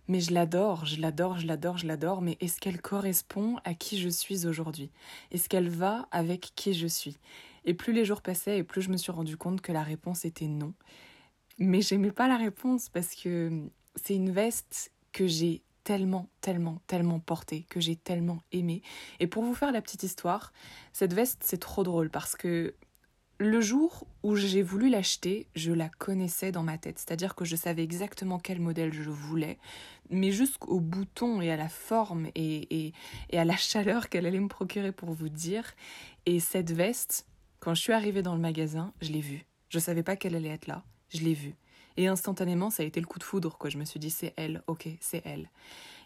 mais 0.09 0.19
je 0.19 0.33
l'adore, 0.33 0.85
je 0.85 0.99
l'adore, 0.99 1.37
je 1.37 1.47
l'adore, 1.47 1.77
je 1.77 1.87
l'adore. 1.87 2.21
Mais 2.21 2.35
est-ce 2.41 2.59
qu'elle 2.59 2.81
correspond 2.81 3.57
à 3.63 3.75
qui 3.75 3.99
je 3.99 4.09
suis 4.09 4.47
aujourd'hui? 4.47 4.89
Est-ce 5.31 5.47
qu'elle 5.47 5.69
va 5.69 6.07
avec 6.11 6.51
qui 6.55 6.73
je 6.73 6.87
suis? 6.87 7.15
Et 7.63 7.75
plus 7.75 7.93
les 7.93 8.05
jours 8.05 8.21
passaient, 8.21 8.57
et 8.57 8.63
plus 8.63 8.81
je 8.81 8.89
me 8.89 8.97
suis 8.97 9.11
rendu 9.11 9.37
compte 9.37 9.61
que 9.61 9.71
la 9.71 9.83
réponse 9.83 10.25
était 10.25 10.47
non. 10.47 10.73
Mais 11.59 11.81
j'aimais 11.81 12.11
pas 12.11 12.27
la 12.27 12.37
réponse 12.37 12.89
parce 12.89 13.13
que 13.13 13.69
c'est 13.95 14.15
une 14.15 14.31
veste 14.31 14.91
que 15.11 15.27
j'ai 15.27 15.61
tellement, 15.83 16.27
tellement, 16.41 16.81
tellement 16.87 17.19
porté, 17.19 17.65
que 17.69 17.79
j'ai 17.79 17.95
tellement 17.95 18.41
aimé. 18.51 18.81
Et 19.19 19.27
pour 19.27 19.43
vous 19.43 19.53
faire 19.53 19.71
la 19.71 19.81
petite 19.81 20.03
histoire, 20.03 20.53
cette 20.91 21.13
veste, 21.13 21.43
c'est 21.45 21.59
trop 21.59 21.83
drôle 21.83 22.09
parce 22.09 22.35
que 22.35 22.73
le 23.39 23.61
jour 23.61 24.05
où 24.21 24.35
j'ai 24.35 24.61
voulu 24.61 24.89
l'acheter, 24.89 25.47
je 25.55 25.71
la 25.71 25.87
connaissais 25.87 26.51
dans 26.51 26.61
ma 26.61 26.77
tête. 26.77 26.99
C'est-à-dire 26.99 27.35
que 27.35 27.45
je 27.45 27.55
savais 27.55 27.83
exactement 27.83 28.37
quel 28.37 28.59
modèle 28.59 28.93
je 28.93 29.09
voulais, 29.09 29.57
mais 30.09 30.31
jusqu'au 30.31 30.81
bouton 30.81 31.41
et 31.41 31.49
à 31.49 31.55
la 31.55 31.69
forme 31.69 32.27
et, 32.35 32.93
à 33.31 33.45
la 33.45 33.55
chaleur 33.55 34.09
qu'elle 34.09 34.25
allait 34.25 34.41
me 34.41 34.49
procurer 34.49 34.91
pour 34.91 35.13
vous 35.13 35.29
dire. 35.29 35.73
Et 36.25 36.41
cette 36.41 36.71
veste, 36.71 37.27
quand 37.61 37.73
je 37.73 37.81
suis 37.81 37.93
arrivée 37.93 38.21
dans 38.21 38.35
le 38.35 38.41
magasin, 38.41 38.93
je 39.01 39.11
l'ai 39.11 39.21
vue. 39.21 39.45
Je 39.69 39.79
savais 39.79 40.03
pas 40.03 40.17
qu'elle 40.17 40.35
allait 40.35 40.49
être 40.49 40.67
là. 40.67 40.83
Je 41.07 41.19
l'ai 41.19 41.33
vue. 41.33 41.55
Et 41.95 42.07
instantanément, 42.07 42.69
ça 42.69 42.83
a 42.83 42.85
été 42.85 42.99
le 42.99 43.07
coup 43.07 43.19
de 43.19 43.23
foudre, 43.23 43.57
quoi. 43.57 43.69
Je 43.69 43.77
me 43.77 43.85
suis 43.85 43.99
dit, 43.99 44.09
c'est 44.09 44.33
elle, 44.35 44.63
ok, 44.67 44.87
c'est 44.99 45.21
elle. 45.25 45.49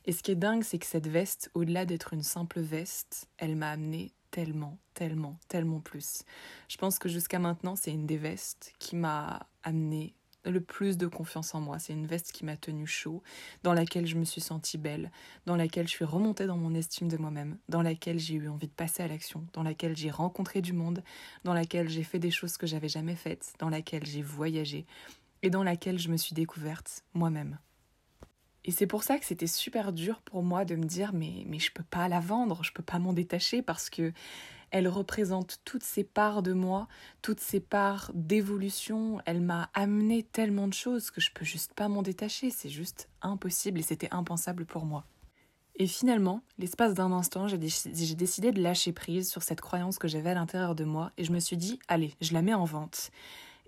Et 0.05 0.11
ce 0.11 0.21
qui 0.21 0.31
est 0.31 0.35
dingue, 0.35 0.63
c'est 0.63 0.77
que 0.77 0.85
cette 0.85 1.07
veste, 1.07 1.49
au-delà 1.55 1.85
d'être 1.85 2.13
une 2.13 2.23
simple 2.23 2.59
veste, 2.59 3.27
elle 3.37 3.55
m'a 3.55 3.71
amené 3.71 4.11
tellement, 4.33 4.79
tellement, 4.95 5.37
tellement 5.47 5.79
plus. 5.79 6.23
Je 6.67 6.77
pense 6.77 6.97
que 6.97 7.07
jusqu'à 7.07 7.37
maintenant, 7.37 7.75
c'est 7.75 7.91
une 7.91 8.07
des 8.07 8.17
vestes 8.17 8.73
qui 8.79 8.95
m'a 8.95 9.47
amené 9.61 10.15
le 10.43 10.59
plus 10.59 10.97
de 10.97 11.05
confiance 11.05 11.53
en 11.53 11.61
moi. 11.61 11.77
C'est 11.77 11.93
une 11.93 12.07
veste 12.07 12.31
qui 12.31 12.43
m'a 12.43 12.57
tenu 12.57 12.87
chaud, 12.87 13.21
dans 13.61 13.73
laquelle 13.73 14.07
je 14.07 14.15
me 14.15 14.25
suis 14.25 14.41
sentie 14.41 14.79
belle, 14.79 15.11
dans 15.45 15.55
laquelle 15.55 15.87
je 15.87 15.93
suis 15.93 16.03
remontée 16.03 16.47
dans 16.47 16.57
mon 16.57 16.73
estime 16.73 17.09
de 17.09 17.17
moi-même, 17.17 17.59
dans 17.69 17.83
laquelle 17.83 18.19
j'ai 18.19 18.33
eu 18.33 18.49
envie 18.49 18.67
de 18.67 18.73
passer 18.73 19.03
à 19.03 19.07
l'action, 19.07 19.45
dans 19.53 19.61
laquelle 19.61 19.95
j'ai 19.95 20.09
rencontré 20.09 20.63
du 20.63 20.73
monde, 20.73 21.03
dans 21.43 21.53
laquelle 21.53 21.87
j'ai 21.87 22.03
fait 22.03 22.19
des 22.19 22.31
choses 22.31 22.57
que 22.57 22.65
j'avais 22.65 22.89
jamais 22.89 23.15
faites, 23.15 23.53
dans 23.59 23.69
laquelle 23.69 24.05
j'ai 24.05 24.23
voyagé, 24.23 24.87
et 25.43 25.51
dans 25.51 25.63
laquelle 25.63 25.99
je 25.99 26.09
me 26.09 26.17
suis 26.17 26.33
découverte 26.33 27.03
moi-même. 27.13 27.59
Et 28.65 28.71
c'est 28.71 28.87
pour 28.87 29.03
ça 29.03 29.19
que 29.19 29.25
c'était 29.25 29.47
super 29.47 29.91
dur 29.91 30.21
pour 30.21 30.41
moi 30.43 30.63
de 30.65 30.75
me 30.75 30.85
dire 30.85 31.11
mais, 31.13 31.43
mais 31.47 31.59
je 31.59 31.71
peux 31.71 31.83
pas 31.83 32.07
la 32.07 32.19
vendre, 32.19 32.63
je 32.63 32.71
peux 32.71 32.83
pas 32.83 32.99
m'en 32.99 33.13
détacher 33.13 33.61
parce 33.61 33.89
que 33.89 34.13
Elle 34.75 34.87
représente 34.87 35.59
toutes 35.65 35.83
ces 35.83 36.03
parts 36.03 36.41
de 36.41 36.51
moi, 36.51 36.87
toutes 37.21 37.39
ces 37.39 37.59
parts 37.59 38.09
d'évolution. 38.15 39.21
Elle 39.25 39.39
m'a 39.39 39.69
amené 39.75 40.23
tellement 40.23 40.67
de 40.67 40.73
choses 40.73 41.11
que 41.11 41.21
je 41.21 41.29
peux 41.31 41.45
juste 41.45 41.75
pas 41.75 41.87
m'en 41.89 42.01
détacher. 42.01 42.49
C'est 42.49 42.69
juste 42.69 43.07
impossible 43.21 43.79
et 43.79 43.83
c'était 43.83 44.11
impensable 44.11 44.65
pour 44.65 44.85
moi. 44.85 45.05
Et 45.75 45.85
finalement, 45.85 46.41
l'espace 46.57 46.95
d'un 46.95 47.11
instant, 47.11 47.47
j'ai 47.47 47.59
décidé 47.59 48.51
de 48.51 48.61
lâcher 48.61 48.93
prise 48.93 49.29
sur 49.29 49.43
cette 49.43 49.61
croyance 49.61 49.99
que 49.99 50.07
j'avais 50.07 50.31
à 50.31 50.35
l'intérieur 50.35 50.73
de 50.73 50.85
moi 50.85 51.11
et 51.17 51.23
je 51.23 51.31
me 51.31 51.39
suis 51.39 51.57
dit, 51.57 51.77
allez, 51.87 52.15
je 52.19 52.33
la 52.33 52.41
mets 52.41 52.55
en 52.55 52.65
vente 52.65 53.11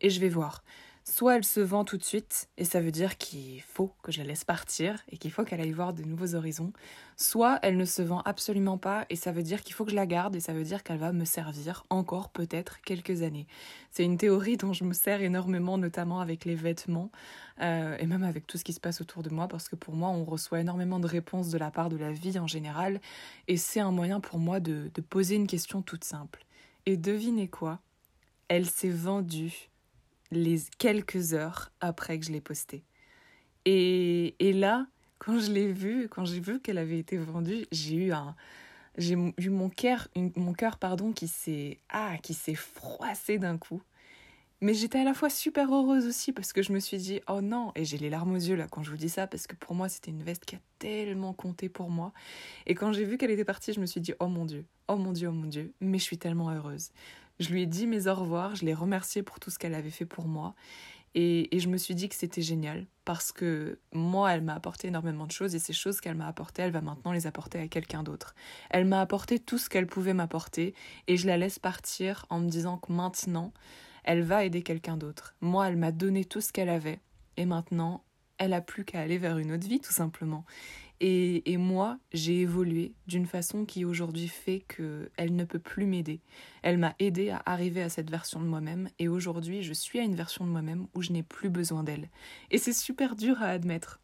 et 0.02 0.10
je 0.10 0.20
vais 0.20 0.30
voir. 0.30 0.64
Soit 1.08 1.36
elle 1.36 1.46
se 1.46 1.60
vend 1.60 1.86
tout 1.86 1.98
de 1.98 2.04
suite, 2.04 2.50
et 2.58 2.66
ça 2.66 2.82
veut 2.82 2.92
dire 2.92 3.18
qu'il 3.18 3.62
faut 3.62 3.94
que 4.02 4.12
je 4.12 4.18
la 4.18 4.26
laisse 4.26 4.44
partir 4.44 5.04
et 5.10 5.18
qu'il 5.18 5.32
faut 5.32 5.44
qu'elle 5.44 5.62
aille 5.62 5.72
voir 5.72 5.94
de 5.94 6.02
nouveaux 6.02 6.34
horizons. 6.34 6.74
Soit 7.16 7.60
elle 7.62 7.78
ne 7.78 7.86
se 7.86 8.02
vend 8.02 8.22
absolument 8.22 8.80
pas, 8.80 9.06
et 9.12 9.16
ça 9.16 9.32
veut 9.32 9.44
dire 9.44 9.62
qu'il 9.62 9.76
faut 9.76 9.86
que 9.86 9.92
je 9.92 9.96
la 9.96 10.08
garde, 10.08 10.36
et 10.36 10.40
ça 10.40 10.52
veut 10.52 10.64
dire 10.64 10.82
qu'elle 10.82 10.98
va 10.98 11.12
me 11.12 11.24
servir 11.24 11.86
encore 11.92 12.30
peut-être 12.30 12.82
quelques 12.82 13.22
années. 13.22 13.46
C'est 13.92 14.04
une 14.04 14.18
théorie 14.18 14.58
dont 14.58 14.74
je 14.74 14.84
me 14.84 14.94
sers 14.94 15.22
énormément, 15.22 15.78
notamment 15.78 16.22
avec 16.22 16.44
les 16.44 16.56
vêtements, 16.56 17.12
euh, 17.62 17.96
et 18.00 18.08
même 18.08 18.24
avec 18.24 18.48
tout 18.48 18.58
ce 18.58 18.64
qui 18.64 18.74
se 18.74 18.80
passe 18.80 19.00
autour 19.00 19.22
de 19.22 19.30
moi, 19.30 19.48
parce 19.48 19.70
que 19.70 19.76
pour 19.76 19.94
moi, 19.94 20.10
on 20.10 20.26
reçoit 20.26 20.60
énormément 20.60 21.00
de 21.00 21.08
réponses 21.08 21.50
de 21.50 21.60
la 21.60 21.70
part 21.70 21.90
de 21.90 21.98
la 21.98 22.12
vie 22.12 22.40
en 22.40 22.48
général, 22.48 23.00
et 23.48 23.58
c'est 23.58 23.80
un 23.80 23.92
moyen 23.92 24.22
pour 24.22 24.40
moi 24.40 24.60
de, 24.60 24.90
de 24.92 25.02
poser 25.02 25.36
une 25.36 25.48
question 25.48 25.84
toute 25.84 26.04
simple. 26.04 26.44
Et 26.88 26.98
devinez 26.98 27.48
quoi? 27.48 27.80
Elle 28.48 28.66
s'est 28.66 28.90
vendue 28.90 29.70
les 30.32 30.58
quelques 30.78 31.34
heures 31.34 31.72
après 31.82 32.20
que 32.20 32.26
je 32.26 32.32
l'ai 32.32 32.42
posté. 32.42 32.84
Et, 33.66 34.36
et 34.40 34.54
là, 34.54 34.88
quand 35.20 35.40
je 35.40 35.52
l'ai 35.52 35.72
vu, 35.72 36.08
quand 36.10 36.26
j'ai 36.26 36.40
vu 36.40 36.60
qu'elle 36.60 36.78
avait 36.78 37.00
été 37.00 37.18
vendue, 37.18 37.66
j'ai 37.72 37.96
eu 37.96 38.12
un 38.12 38.36
j'ai 38.98 39.16
eu 39.38 39.50
mon 39.50 39.70
cœur 39.70 40.08
mon 40.36 40.54
cœur 40.54 40.78
pardon 40.78 41.12
qui 41.12 41.28
s'est 41.28 41.80
ah 41.90 42.18
qui 42.22 42.34
s'est 42.34 42.56
froissé 42.56 43.38
d'un 43.38 43.58
coup. 43.58 43.82
Mais 44.62 44.74
j'étais 44.74 45.00
à 45.00 45.04
la 45.04 45.14
fois 45.14 45.30
super 45.30 45.72
heureuse 45.74 46.08
aussi 46.08 46.32
parce 46.32 46.54
que 46.54 46.62
je 46.62 46.72
me 46.72 46.80
suis 46.80 46.98
dit 46.98 47.20
oh 47.28 47.42
non 47.42 47.72
et 47.76 47.84
j'ai 47.84 47.98
les 47.98 48.10
larmes 48.10 48.34
aux 48.34 48.38
yeux 48.38 48.56
là 48.56 48.68
quand 48.70 48.84
je 48.84 48.90
vous 48.90 48.98
dis 48.98 49.10
ça 49.10 49.28
parce 49.28 49.48
que 49.48 49.56
pour 49.56 49.76
moi 49.76 49.90
c'était 49.90 50.12
une 50.12 50.24
veste 50.24 50.46
qui 50.46 50.56
a 50.56 50.60
tellement 50.80 51.34
compté 51.34 51.68
pour 51.68 51.90
moi 51.90 52.14
et 52.66 52.74
quand 52.74 52.94
j'ai 52.94 53.04
vu 53.04 53.18
qu'elle 53.18 53.32
était 53.32 53.44
partie 53.44 53.74
je 53.74 53.82
me 53.82 53.86
suis 53.86 54.00
dit 54.00 54.14
oh 54.20 54.28
mon 54.28 54.46
dieu 54.46 54.66
oh 54.88 54.96
mon 54.96 55.12
dieu 55.12 55.28
oh 55.28 55.34
mon 55.34 55.48
dieu 55.48 55.74
mais 55.82 55.98
je 55.98 56.04
suis 56.04 56.18
tellement 56.18 56.50
heureuse 56.50 56.92
je 57.40 57.50
lui 57.50 57.64
ai 57.64 57.66
dit 57.66 57.88
mes 57.88 58.08
au 58.08 58.16
revoir, 58.16 58.56
je 58.56 58.66
l'ai 58.66 58.74
remerciée 58.74 59.24
pour 59.24 59.40
tout 59.40 59.50
ce 59.50 59.60
qu'elle 59.60 59.76
avait 59.76 59.90
fait 59.90 60.06
pour 60.06 60.28
moi. 60.28 60.56
Et, 61.18 61.48
je 61.58 61.70
me 61.70 61.78
suis 61.78 61.96
dit 61.96 62.10
que 62.10 62.16
c'était 62.16 62.42
génial 62.42 62.86
parce 63.06 63.32
que 63.32 63.80
moi, 63.94 64.34
elle 64.34 64.42
m'a 64.42 64.54
apporté 64.54 64.90
énormément 64.90 65.26
de 65.26 65.32
choses 65.32 65.56
et 65.56 65.60
ces 65.60 65.72
choses 65.72 66.02
qu'elle 66.02 66.16
m'a 66.16 66.28
apportées, 66.28 66.64
elle 66.64 66.72
va 66.72 66.82
maintenant 66.82 67.14
les 67.14 67.26
apporter 67.26 67.58
à 67.58 67.70
quelqu'un 67.70 68.04
d'autre. 68.04 68.36
Elle 68.70 68.84
m'a 68.84 69.00
apporté 69.00 69.40
tout 69.40 69.58
ce 69.58 69.70
qu'elle 69.70 69.88
pouvait 69.88 70.14
m'apporter 70.14 70.76
et 71.08 71.16
je 71.16 71.26
la 71.26 71.38
laisse 71.38 71.58
partir 71.58 72.26
en 72.30 72.40
me 72.40 72.50
disant 72.50 72.78
que 72.78 72.92
maintenant, 72.92 73.54
elle 74.04 74.24
va 74.24 74.44
aider 74.44 74.62
quelqu'un 74.62 74.98
d'autre. 74.98 75.36
Moi, 75.40 75.70
elle 75.70 75.78
m'a 75.78 75.94
donné 75.94 76.26
tout 76.26 76.42
ce 76.42 76.52
qu'elle 76.52 76.70
avait 76.70 77.00
et 77.38 77.46
maintenant, 77.46 78.04
elle 78.38 78.54
a 78.54 78.60
plus 78.60 78.84
qu'à 78.84 79.00
aller 79.00 79.18
vers 79.18 79.38
une 79.38 79.54
autre 79.54 79.68
vie 79.68 79.80
tout 79.80 79.94
simplement. 79.94 80.44
Et, 81.02 81.58
moi, 81.58 81.98
j'ai 82.14 82.42
évolué 82.42 82.94
d'une 83.08 83.26
façon 83.26 83.66
qui 83.66 83.84
aujourd'hui 83.84 84.28
fait 84.28 84.66
qu'elle 84.68 85.36
ne 85.36 85.44
peut 85.44 85.60
plus 85.60 85.86
m'aider. 85.86 86.22
Elle 86.62 86.78
m'a 86.78 86.96
aidé 87.00 87.30
à 87.30 87.42
arriver 87.46 87.82
à 87.82 87.90
cette 87.90 88.10
version 88.10 88.40
de 88.40 88.46
moi-même 88.46 88.90
et 88.98 89.08
aujourd'hui, 89.08 89.62
je 89.62 89.74
suis 89.74 90.00
à 90.00 90.04
une 90.04 90.16
version 90.16 90.46
de 90.46 90.52
moi-même 90.52 90.88
où 90.94 91.02
je 91.02 91.12
n'ai 91.12 91.24
plus 91.24 91.50
besoin 91.50 91.84
d'elle. 91.84 92.10
Et 92.50 92.58
c'est 92.58 92.74
super 92.74 93.16
dur 93.16 93.42
à 93.42 93.48
admettre. 93.48 94.00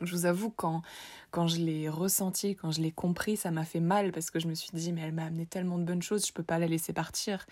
Je 0.00 0.14
vous 0.14 0.26
avoue, 0.26 0.50
quand, 0.50 0.82
quand 1.30 1.46
je 1.46 1.58
l'ai 1.58 1.88
ressenti, 1.88 2.56
quand 2.56 2.72
je 2.72 2.80
l'ai 2.80 2.90
compris, 2.90 3.36
ça 3.36 3.50
m'a 3.50 3.64
fait 3.64 3.80
mal 3.80 4.12
parce 4.12 4.30
que 4.30 4.40
je 4.40 4.48
me 4.48 4.54
suis 4.54 4.70
dit, 4.72 4.92
mais 4.92 5.00
elle 5.02 5.12
m'a 5.12 5.24
amené 5.24 5.46
tellement 5.46 5.78
de 5.78 5.84
bonnes 5.84 6.02
choses, 6.02 6.26
je 6.26 6.32
peux 6.32 6.42
pas 6.42 6.58
la 6.58 6.66
laisser 6.66 6.92
partir. 6.92 7.46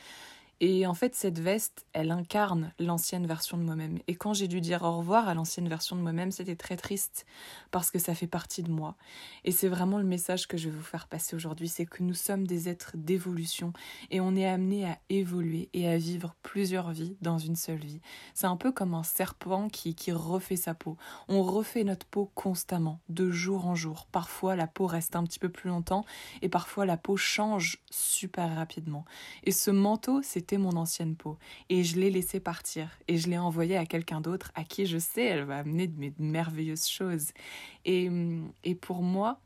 Et 0.62 0.86
en 0.86 0.92
fait, 0.92 1.14
cette 1.14 1.38
veste, 1.38 1.86
elle 1.94 2.10
incarne 2.10 2.72
l'ancienne 2.78 3.26
version 3.26 3.56
de 3.56 3.62
moi-même. 3.62 3.98
Et 4.08 4.14
quand 4.14 4.34
j'ai 4.34 4.46
dû 4.46 4.60
dire 4.60 4.82
au 4.82 4.98
revoir 4.98 5.26
à 5.26 5.32
l'ancienne 5.32 5.68
version 5.68 5.96
de 5.96 6.02
moi-même, 6.02 6.30
c'était 6.32 6.56
très 6.56 6.76
triste 6.76 7.24
parce 7.70 7.90
que 7.90 7.98
ça 7.98 8.14
fait 8.14 8.26
partie 8.26 8.62
de 8.62 8.70
moi. 8.70 8.96
Et 9.44 9.52
c'est 9.52 9.68
vraiment 9.68 9.96
le 9.96 10.04
message 10.04 10.46
que 10.46 10.58
je 10.58 10.68
veux 10.68 10.76
vous 10.76 10.82
faire 10.82 11.08
passer 11.08 11.34
aujourd'hui, 11.34 11.68
c'est 11.68 11.86
que 11.86 12.02
nous 12.02 12.14
sommes 12.14 12.46
des 12.46 12.68
êtres 12.68 12.92
d'évolution 12.94 13.72
et 14.10 14.20
on 14.20 14.36
est 14.36 14.46
amené 14.46 14.86
à 14.86 14.98
évoluer 15.08 15.70
et 15.72 15.88
à 15.88 15.96
vivre 15.96 16.34
plusieurs 16.42 16.90
vies 16.90 17.16
dans 17.22 17.38
une 17.38 17.56
seule 17.56 17.78
vie. 17.78 18.02
C'est 18.34 18.46
un 18.46 18.56
peu 18.56 18.70
comme 18.70 18.92
un 18.92 19.02
serpent 19.02 19.70
qui, 19.70 19.94
qui 19.94 20.12
refait 20.12 20.56
sa 20.56 20.74
peau. 20.74 20.98
On 21.28 21.42
refait 21.42 21.84
notre 21.84 22.04
peau 22.04 22.30
constamment, 22.34 23.00
de 23.08 23.30
jour 23.30 23.66
en 23.66 23.74
jour. 23.74 24.06
Parfois, 24.12 24.56
la 24.56 24.66
peau 24.66 24.86
reste 24.86 25.16
un 25.16 25.24
petit 25.24 25.38
peu 25.38 25.48
plus 25.48 25.70
longtemps 25.70 26.04
et 26.42 26.50
parfois 26.50 26.84
la 26.84 26.98
peau 26.98 27.16
change 27.16 27.78
super 27.90 28.54
rapidement. 28.54 29.06
Et 29.44 29.52
ce 29.52 29.70
manteau, 29.70 30.20
c'est 30.22 30.49
mon 30.58 30.76
ancienne 30.76 31.16
peau 31.16 31.38
et 31.68 31.84
je 31.84 31.98
l'ai 31.98 32.10
laissé 32.10 32.40
partir 32.40 32.88
et 33.08 33.16
je 33.16 33.28
l'ai 33.28 33.38
envoyé 33.38 33.76
à 33.76 33.86
quelqu'un 33.86 34.20
d'autre 34.20 34.52
à 34.54 34.64
qui 34.64 34.86
je 34.86 34.98
sais 34.98 35.24
elle 35.24 35.44
va 35.44 35.58
amener 35.58 35.86
de 35.86 36.12
merveilleuses 36.18 36.86
choses. 36.86 37.28
Et, 37.84 38.10
et 38.64 38.74
pour 38.74 39.02
moi, 39.02 39.40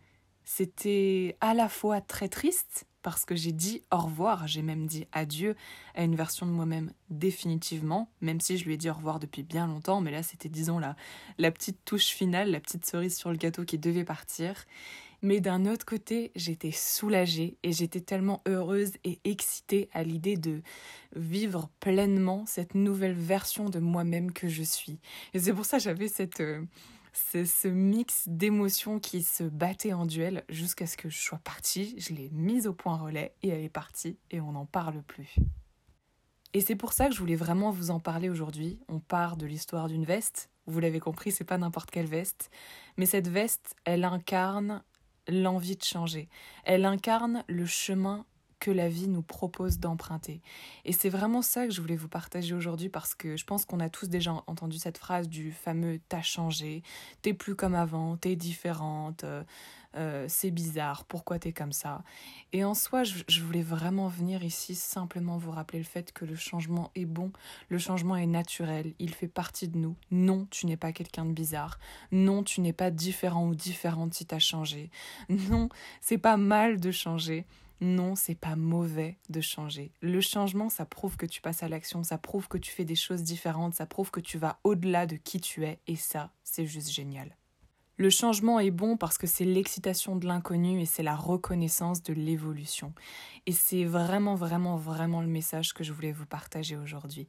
c'était 0.45 1.37
à 1.41 1.55
la 1.55 1.69
fois 1.69 2.01
très 2.01 2.29
triste 2.29 2.87
parce 3.05 3.27
que 3.27 3.37
j'ai 3.37 3.53
dit 3.53 3.83
au 3.93 3.99
revoir, 3.99 4.49
j'ai 4.49 4.63
même 4.63 4.87
dit 4.87 5.07
adieu 5.13 5.57
à 5.95 6.05
une 6.05 6.17
version 6.17 6.47
de 6.47 6.51
moi-même 6.51 6.91
définitivement, 7.11 8.09
même 8.23 8.41
si 8.41 8.57
je 8.57 8.65
lui 8.65 8.75
ai 8.75 8.77
dit 8.79 8.89
au 8.89 8.95
revoir 8.95 9.21
depuis 9.21 9.43
bien 9.43 9.67
longtemps, 9.67 10.01
mais 10.01 10.11
là 10.11 10.23
c'était 10.23 10.49
disons 10.49 10.79
la, 10.79 10.97
la 11.39 11.51
petite 11.51 11.85
touche 11.85 12.07
finale, 12.09 12.51
la 12.51 12.61
petite 12.61 12.87
cerise 12.87 13.17
sur 13.17 13.31
le 13.31 13.37
gâteau 13.37 13.65
qui 13.65 13.79
devait 13.79 14.05
partir. 14.05 14.65
Mais 15.25 15.41
d'un 15.41 15.65
autre 15.65 15.87
côté, 15.87 16.33
j'étais 16.37 16.71
soulagée 16.71 17.57
et 17.63 17.73
j'étais 17.73 18.03
tellement 18.03 18.43
heureuse 18.47 18.93
et 19.05 19.21
excitée 19.25 19.89
à 19.95 20.03
l'idée 20.03 20.37
de 20.37 20.61
vivre 21.17 21.71
pleinement 21.81 22.45
cette 22.45 22.75
nouvelle 22.75 23.15
version 23.15 23.71
de 23.71 23.79
moi-même 23.79 24.33
que 24.33 24.49
je 24.49 24.63
suis. 24.63 25.01
Et 25.33 25.39
c'est 25.39 25.55
pour 25.55 25.65
ça 25.65 25.79
que 25.79 25.83
j'avais 25.83 26.09
cette... 26.09 26.41
Euh, 26.41 26.63
ce 27.15 27.69
mix 27.69 28.25
d'émotions 28.27 28.99
qui 28.99 29.23
se 29.23 29.45
battait 29.45 29.93
en 29.93 30.05
duel 30.05 30.45
jusqu'à 30.51 30.87
ce 30.87 30.97
que 30.97 31.09
je 31.09 31.17
sois 31.17 31.39
partie. 31.39 31.95
Je 31.97 32.13
l'ai 32.13 32.29
mise 32.33 32.67
au 32.67 32.75
point 32.75 32.97
relais 32.97 33.35
et 33.43 33.49
elle 33.49 33.63
est 33.63 33.69
partie 33.69 34.19
et 34.31 34.41
on 34.41 34.53
n'en 34.53 34.67
parle 34.67 35.01
plus. 35.05 35.37
Et 36.55 36.61
c'est 36.61 36.75
pour 36.77 36.93
ça 36.93 37.07
que 37.07 37.15
je 37.15 37.21
voulais 37.21 37.37
vraiment 37.37 37.71
vous 37.71 37.91
en 37.91 38.01
parler 38.01 38.29
aujourd'hui. 38.29 38.81
On 38.89 38.99
part 38.99 39.37
de 39.37 39.47
l'histoire 39.47 39.87
d'une 39.87 40.05
veste. 40.05 40.51
Vous 40.67 40.81
l'avez 40.81 40.99
compris, 40.99 41.31
c'est 41.31 41.45
pas 41.45 41.57
n'importe 41.57 41.91
quelle 41.93 42.07
veste. 42.07 42.51
Mais 42.97 43.07
cette 43.07 43.29
veste, 43.29 43.77
elle 43.85 44.05
incarne 44.05 44.83
l'envie 45.29 45.77
de 45.77 45.85
changer. 45.85 46.29
Elle 46.65 46.85
incarne 46.85 47.45
le 47.49 47.67
chemin 47.67 48.25
que 48.61 48.71
la 48.71 48.89
vie 48.89 49.09
nous 49.09 49.23
propose 49.23 49.79
d'emprunter. 49.79 50.41
Et 50.85 50.93
c'est 50.93 51.09
vraiment 51.09 51.43
ça 51.43 51.67
que 51.67 51.73
je 51.73 51.81
voulais 51.81 51.97
vous 51.97 52.09
partager 52.09 52.55
aujourd'hui 52.55 52.89
parce 52.89 53.15
que 53.15 53.37
je 53.37 53.45
pense 53.45 53.65
qu'on 53.65 53.81
a 53.81 53.89
tous 53.89 54.09
déjà 54.09 54.33
entendu 54.47 54.79
cette 54.79 54.99
phrase 54.99 55.29
du 55.29 55.53
fameux 55.53 56.01
t'as 56.09 56.23
changé, 56.23 56.83
t'es 57.23 57.35
plus 57.35 57.55
comme 57.55 57.75
avant, 57.75 58.17
t'es 58.17 58.37
différente, 58.37 59.25
euh, 59.25 59.43
euh, 59.97 60.27
c'est 60.29 60.51
bizarre, 60.51 61.05
pourquoi 61.05 61.39
t'es 61.39 61.53
comme 61.53 61.73
ça? 61.73 62.03
Et 62.53 62.65
en 62.65 62.75
soi, 62.75 63.05
je, 63.05 63.41
voulais 63.43 63.63
vraiment 63.63 64.09
venir 64.09 64.43
ici 64.43 64.75
simplement 64.75 65.39
vous 65.39 65.51
rappeler 65.51 65.79
le 65.79 65.85
fait 65.85 66.13
que 66.13 66.25
le 66.25 66.35
changement 66.35 66.91
est 66.95 67.05
bon, 67.05 67.33
le 67.69 67.79
changement 67.79 68.17
est 68.17 68.27
naturel, 68.27 68.95
il 68.99 69.15
fait 69.15 69.29
partie 69.29 69.69
de 69.69 69.79
nous. 69.79 69.97
Non, 70.11 70.47
tu 70.51 70.67
n'es 70.67 70.77
pas 70.77 70.93
quelqu'un 70.93 71.25
de 71.25 71.33
bizarre. 71.33 71.79
Non, 72.11 72.43
tu 72.43 72.61
n'es 72.61 72.73
pas 72.73 72.91
différent 72.91 73.47
ou 73.47 73.55
différente 73.55 74.15
si 74.15 74.27
t'as 74.27 74.39
changé. 74.39 74.91
Non, 75.29 75.69
c'est 76.01 76.19
pas 76.19 76.37
mal 76.37 76.81
de 76.81 76.91
changer. 76.91 77.47
Non, 77.81 78.15
c'est 78.15 78.35
pas 78.35 78.57
mauvais 78.57 79.19
de 79.29 79.41
changer. 79.41 79.93
Le 80.01 80.21
changement, 80.21 80.69
ça 80.69 80.85
prouve 80.85 81.17
que 81.17 81.27
tu 81.27 81.41
passes 81.41 81.63
à 81.63 81.69
l'action, 81.69 82.03
ça 82.03 82.19
prouve 82.19 82.49
que 82.49 82.59
tu 82.59 82.71
fais 82.71 82.85
des 82.85 82.95
choses 82.95 83.23
différentes, 83.23 83.75
ça 83.75 83.87
prouve 83.87 84.11
que 84.11 84.21
tu 84.21 84.39
vas 84.39 84.59
au-delà 84.65 85.07
de 85.07 85.17
qui 85.17 85.41
tu 85.41 85.65
es, 85.65 85.79
et 85.87 85.97
ça, 85.97 86.31
c'est 86.45 86.67
juste 86.67 86.91
génial. 86.91 87.37
Le 87.97 88.11
changement 88.11 88.59
est 88.59 88.73
bon 88.73 88.97
parce 88.97 89.19
que 89.19 89.29
c'est 89.29 89.45
l'excitation 89.45 90.17
de 90.17 90.27
l'inconnu 90.27 90.81
et 90.81 90.87
c'est 90.87 91.05
la 91.05 91.15
reconnaissance 91.15 92.03
de 92.03 92.13
l'évolution. 92.13 92.93
Et 93.47 93.53
c'est 93.53 93.85
vraiment, 93.85 94.35
vraiment, 94.35 94.77
vraiment 94.77 95.21
le 95.21 95.29
message 95.29 95.75
que 95.75 95.85
je 95.85 95.93
voulais 95.93 96.11
vous 96.11 96.27
partager 96.27 96.77
aujourd'hui 96.77 97.29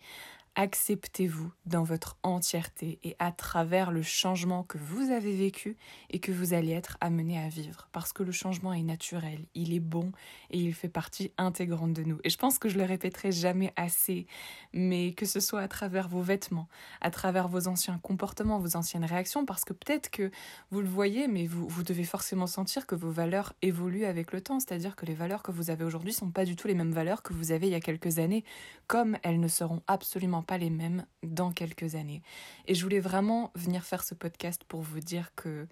acceptez-vous 0.55 1.51
dans 1.65 1.83
votre 1.83 2.17
entièreté 2.23 2.99
et 3.03 3.15
à 3.19 3.31
travers 3.31 3.91
le 3.91 4.01
changement 4.01 4.63
que 4.63 4.77
vous 4.77 5.11
avez 5.11 5.35
vécu 5.35 5.77
et 6.09 6.19
que 6.19 6.31
vous 6.31 6.53
allez 6.53 6.71
être 6.71 6.97
amené 7.01 7.37
à 7.37 7.49
vivre. 7.49 7.89
Parce 7.91 8.13
que 8.13 8.23
le 8.23 8.31
changement 8.31 8.73
est 8.73 8.83
naturel, 8.83 9.45
il 9.53 9.73
est 9.73 9.79
bon 9.79 10.11
et 10.49 10.59
il 10.59 10.73
fait 10.73 10.89
partie 10.89 11.31
intégrante 11.37 11.93
de 11.93 12.03
nous. 12.03 12.19
Et 12.23 12.29
je 12.29 12.37
pense 12.37 12.57
que 12.57 12.69
je 12.69 12.77
le 12.77 12.85
répéterai 12.85 13.31
jamais 13.31 13.73
assez, 13.75 14.27
mais 14.73 15.13
que 15.13 15.25
ce 15.25 15.39
soit 15.39 15.61
à 15.61 15.67
travers 15.67 16.07
vos 16.07 16.21
vêtements, 16.21 16.67
à 17.01 17.11
travers 17.11 17.47
vos 17.47 17.67
anciens 17.67 17.99
comportements, 17.99 18.59
vos 18.59 18.77
anciennes 18.77 19.05
réactions, 19.05 19.45
parce 19.45 19.65
que 19.65 19.73
peut-être 19.73 20.09
que 20.09 20.31
vous 20.71 20.81
le 20.81 20.87
voyez, 20.87 21.27
mais 21.27 21.47
vous, 21.47 21.67
vous 21.67 21.83
devez 21.83 22.05
forcément 22.05 22.47
sentir 22.47 22.87
que 22.87 22.95
vos 22.95 23.11
valeurs 23.11 23.53
évoluent 23.61 24.05
avec 24.05 24.31
le 24.31 24.41
temps, 24.41 24.59
c'est-à-dire 24.59 24.95
que 24.95 25.05
les 25.05 25.13
valeurs 25.13 25.43
que 25.43 25.51
vous 25.51 25.69
avez 25.69 25.83
aujourd'hui 25.83 26.13
sont 26.13 26.31
pas 26.31 26.45
du 26.45 26.55
tout 26.55 26.67
les 26.67 26.75
mêmes 26.75 26.93
valeurs 26.93 27.23
que 27.23 27.33
vous 27.33 27.51
avez 27.51 27.67
il 27.67 27.73
y 27.73 27.75
a 27.75 27.81
quelques 27.81 28.19
années, 28.19 28.43
comme 28.87 29.17
elles 29.23 29.39
ne 29.39 29.47
seront 29.47 29.81
absolument 29.87 30.44
pas 30.45 30.57
les 30.57 30.69
mêmes 30.69 31.05
dans 31.23 31.51
quelques 31.51 31.95
années. 31.95 32.21
Et 32.67 32.75
je 32.75 32.83
voulais 32.83 32.99
vraiment 32.99 33.51
venir 33.55 33.83
faire 33.83 34.03
ce 34.03 34.15
podcast 34.15 34.63
pour 34.67 34.81
vous 34.81 34.99
dire 34.99 35.33
que 35.35 35.67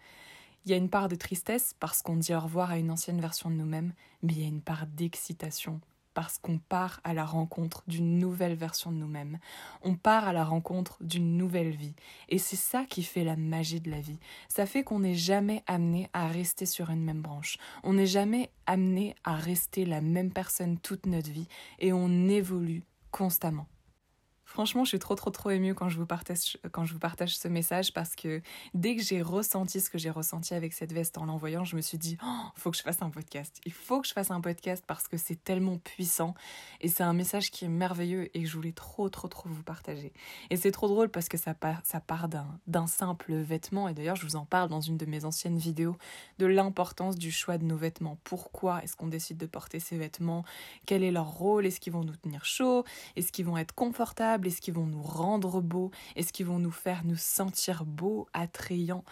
il 0.66 0.72
y 0.72 0.74
a 0.74 0.78
une 0.78 0.90
part 0.90 1.10
de 1.10 1.16
tristesse 1.16 1.76
parce 1.80 2.02
qu'on 2.02 2.16
dit 2.16 2.34
au 2.34 2.40
revoir 2.40 2.72
à 2.72 2.78
une 2.78 2.90
ancienne 2.90 3.20
version 3.20 3.50
de 3.50 3.56
nous-mêmes, 3.56 3.94
mais 4.22 4.34
il 4.34 4.42
y 4.42 4.46
a 4.46 4.48
une 4.48 4.62
part 4.62 4.88
d'excitation 4.88 5.82
parce 6.14 6.38
qu'on 6.38 6.58
part 6.58 7.02
à 7.04 7.14
la 7.14 7.26
rencontre 7.26 7.84
d'une 7.88 8.20
nouvelle 8.20 8.56
version 8.56 8.92
de 8.92 8.98
nous-mêmes. 8.98 9.40
On 9.82 9.96
part 9.96 10.28
à 10.28 10.34
la 10.34 10.44
rencontre 10.44 10.98
d'une 11.02 11.38
nouvelle 11.38 11.76
vie. 11.76 11.96
Et 12.30 12.38
c'est 12.38 12.56
ça 12.56 12.86
qui 12.86 13.04
fait 13.04 13.24
la 13.24 13.36
magie 13.36 13.82
de 13.82 13.90
la 13.90 14.00
vie. 14.00 14.20
Ça 14.48 14.66
fait 14.66 14.84
qu'on 14.84 15.00
n'est 15.00 15.16
jamais 15.16 15.64
amené 15.68 16.10
à 16.14 16.28
rester 16.28 16.66
sur 16.66 16.90
une 16.90 17.04
même 17.04 17.22
branche. 17.22 17.58
On 17.84 17.94
n'est 17.94 18.06
jamais 18.06 18.52
amené 18.68 19.16
à 19.24 19.36
rester 19.36 19.86
la 19.86 20.02
même 20.02 20.32
personne 20.32 20.78
toute 20.78 21.06
notre 21.06 21.32
vie. 21.32 21.48
Et 21.80 21.94
on 21.94 22.28
évolue 22.28 22.84
constamment. 23.12 23.68
Franchement, 24.54 24.84
je 24.84 24.90
suis 24.90 25.00
trop 25.00 25.16
trop 25.16 25.32
trop 25.32 25.50
émue 25.50 25.74
quand 25.74 25.90
je 25.90 25.98
vous 25.98 26.06
partage 26.06 26.60
quand 26.72 26.86
je 26.86 26.94
vous 26.94 27.00
partage 27.00 27.36
ce 27.36 27.48
message 27.48 27.92
parce 27.92 28.16
que 28.16 28.40
dès 28.76 28.96
que 28.96 29.02
j'ai 29.02 29.24
ressenti 29.24 29.82
ce 29.82 29.90
que 29.90 29.98
j'ai 29.98 30.12
ressenti 30.12 30.54
avec 30.54 30.74
cette 30.74 30.94
veste 30.94 31.18
en 31.18 31.26
l'envoyant, 31.26 31.66
je 31.66 31.76
me 31.76 31.82
suis 31.82 31.98
dit 31.98 32.20
oh, 32.24 32.46
faut 32.54 32.70
que 32.70 32.78
je 32.78 32.84
fasse 32.84 33.02
un 33.02 33.10
podcast. 33.10 33.60
Il 33.66 33.74
faut 33.74 34.00
que 34.00 34.08
je 34.08 34.14
fasse 34.14 34.30
un 34.30 34.42
podcast 34.42 34.84
parce 34.86 35.08
que 35.08 35.18
c'est 35.18 35.44
tellement 35.44 35.80
puissant 35.80 36.36
et 36.82 36.88
c'est 36.88 37.02
un 37.02 37.14
message 37.14 37.50
qui 37.50 37.66
est 37.66 37.68
merveilleux 37.68 38.30
et 38.38 38.44
que 38.44 38.48
je 38.48 38.56
voulais 38.56 38.74
trop 38.74 39.10
trop 39.10 39.28
trop 39.28 39.50
vous 39.50 39.64
partager. 39.64 40.14
Et 40.52 40.56
c'est 40.56 40.72
trop 40.72 40.88
drôle 40.88 41.10
parce 41.10 41.30
que 41.30 41.38
ça 41.40 41.56
part 41.56 41.82
ça 41.84 42.00
part 42.00 42.30
d'un 42.30 42.60
d'un 42.68 42.86
simple 42.86 43.34
vêtement 43.34 43.90
et 43.90 43.96
d'ailleurs, 43.96 44.18
je 44.18 44.28
vous 44.28 44.36
en 44.36 44.46
parle 44.46 44.70
dans 44.70 44.82
une 44.82 44.98
de 44.98 45.08
mes 45.08 45.26
anciennes 45.26 45.58
vidéos 45.58 45.98
de 46.38 46.46
l'importance 46.46 47.18
du 47.18 47.32
choix 47.32 47.58
de 47.58 47.66
nos 47.66 47.76
vêtements. 47.76 48.20
Pourquoi 48.24 48.84
est-ce 48.84 48.96
qu'on 48.96 49.08
décide 49.08 49.38
de 49.38 49.48
porter 49.48 49.80
ces 49.80 49.98
vêtements? 49.98 50.46
Quel 50.86 51.04
est 51.04 51.12
leur 51.12 51.32
rôle? 51.32 51.66
Est-ce 51.66 51.80
qu'ils 51.80 51.94
vont 51.94 52.04
nous 52.04 52.16
tenir 52.16 52.46
chaud? 52.46 52.84
Est-ce 53.16 53.32
qu'ils 53.32 53.46
vont 53.46 53.58
être 53.58 53.74
confortables? 53.74 54.43
Est-ce 54.48 54.62
qu'ils 54.62 54.74
vont 54.74 54.86
nous 54.86 55.02
rendre 55.02 55.62
beaux? 55.62 55.92
Est-ce 56.16 56.34
qu'ils 56.34 56.46
vont 56.46 56.60
nous 56.60 56.72
faire 56.72 57.04
nous 57.06 57.16
sentir 57.16 57.86
beaux, 57.86 58.28
attrayants? 58.34 59.04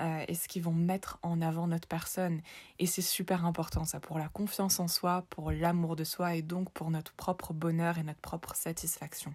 Euh, 0.00 0.24
Est-ce 0.28 0.48
qu'ils 0.48 0.62
vont 0.62 0.72
mettre 0.72 1.18
en 1.22 1.42
avant 1.42 1.66
notre 1.66 1.88
personne? 1.88 2.40
Et 2.78 2.86
c'est 2.86 3.02
super 3.02 3.44
important 3.44 3.84
ça 3.84 4.00
pour 4.00 4.18
la 4.18 4.28
confiance 4.28 4.80
en 4.80 4.88
soi, 4.88 5.26
pour 5.30 5.50
l'amour 5.52 5.96
de 5.96 6.04
soi 6.04 6.34
et 6.34 6.42
donc 6.42 6.70
pour 6.70 6.90
notre 6.90 7.12
propre 7.12 7.52
bonheur 7.52 7.98
et 7.98 8.02
notre 8.02 8.20
propre 8.20 8.54
satisfaction. 8.54 9.34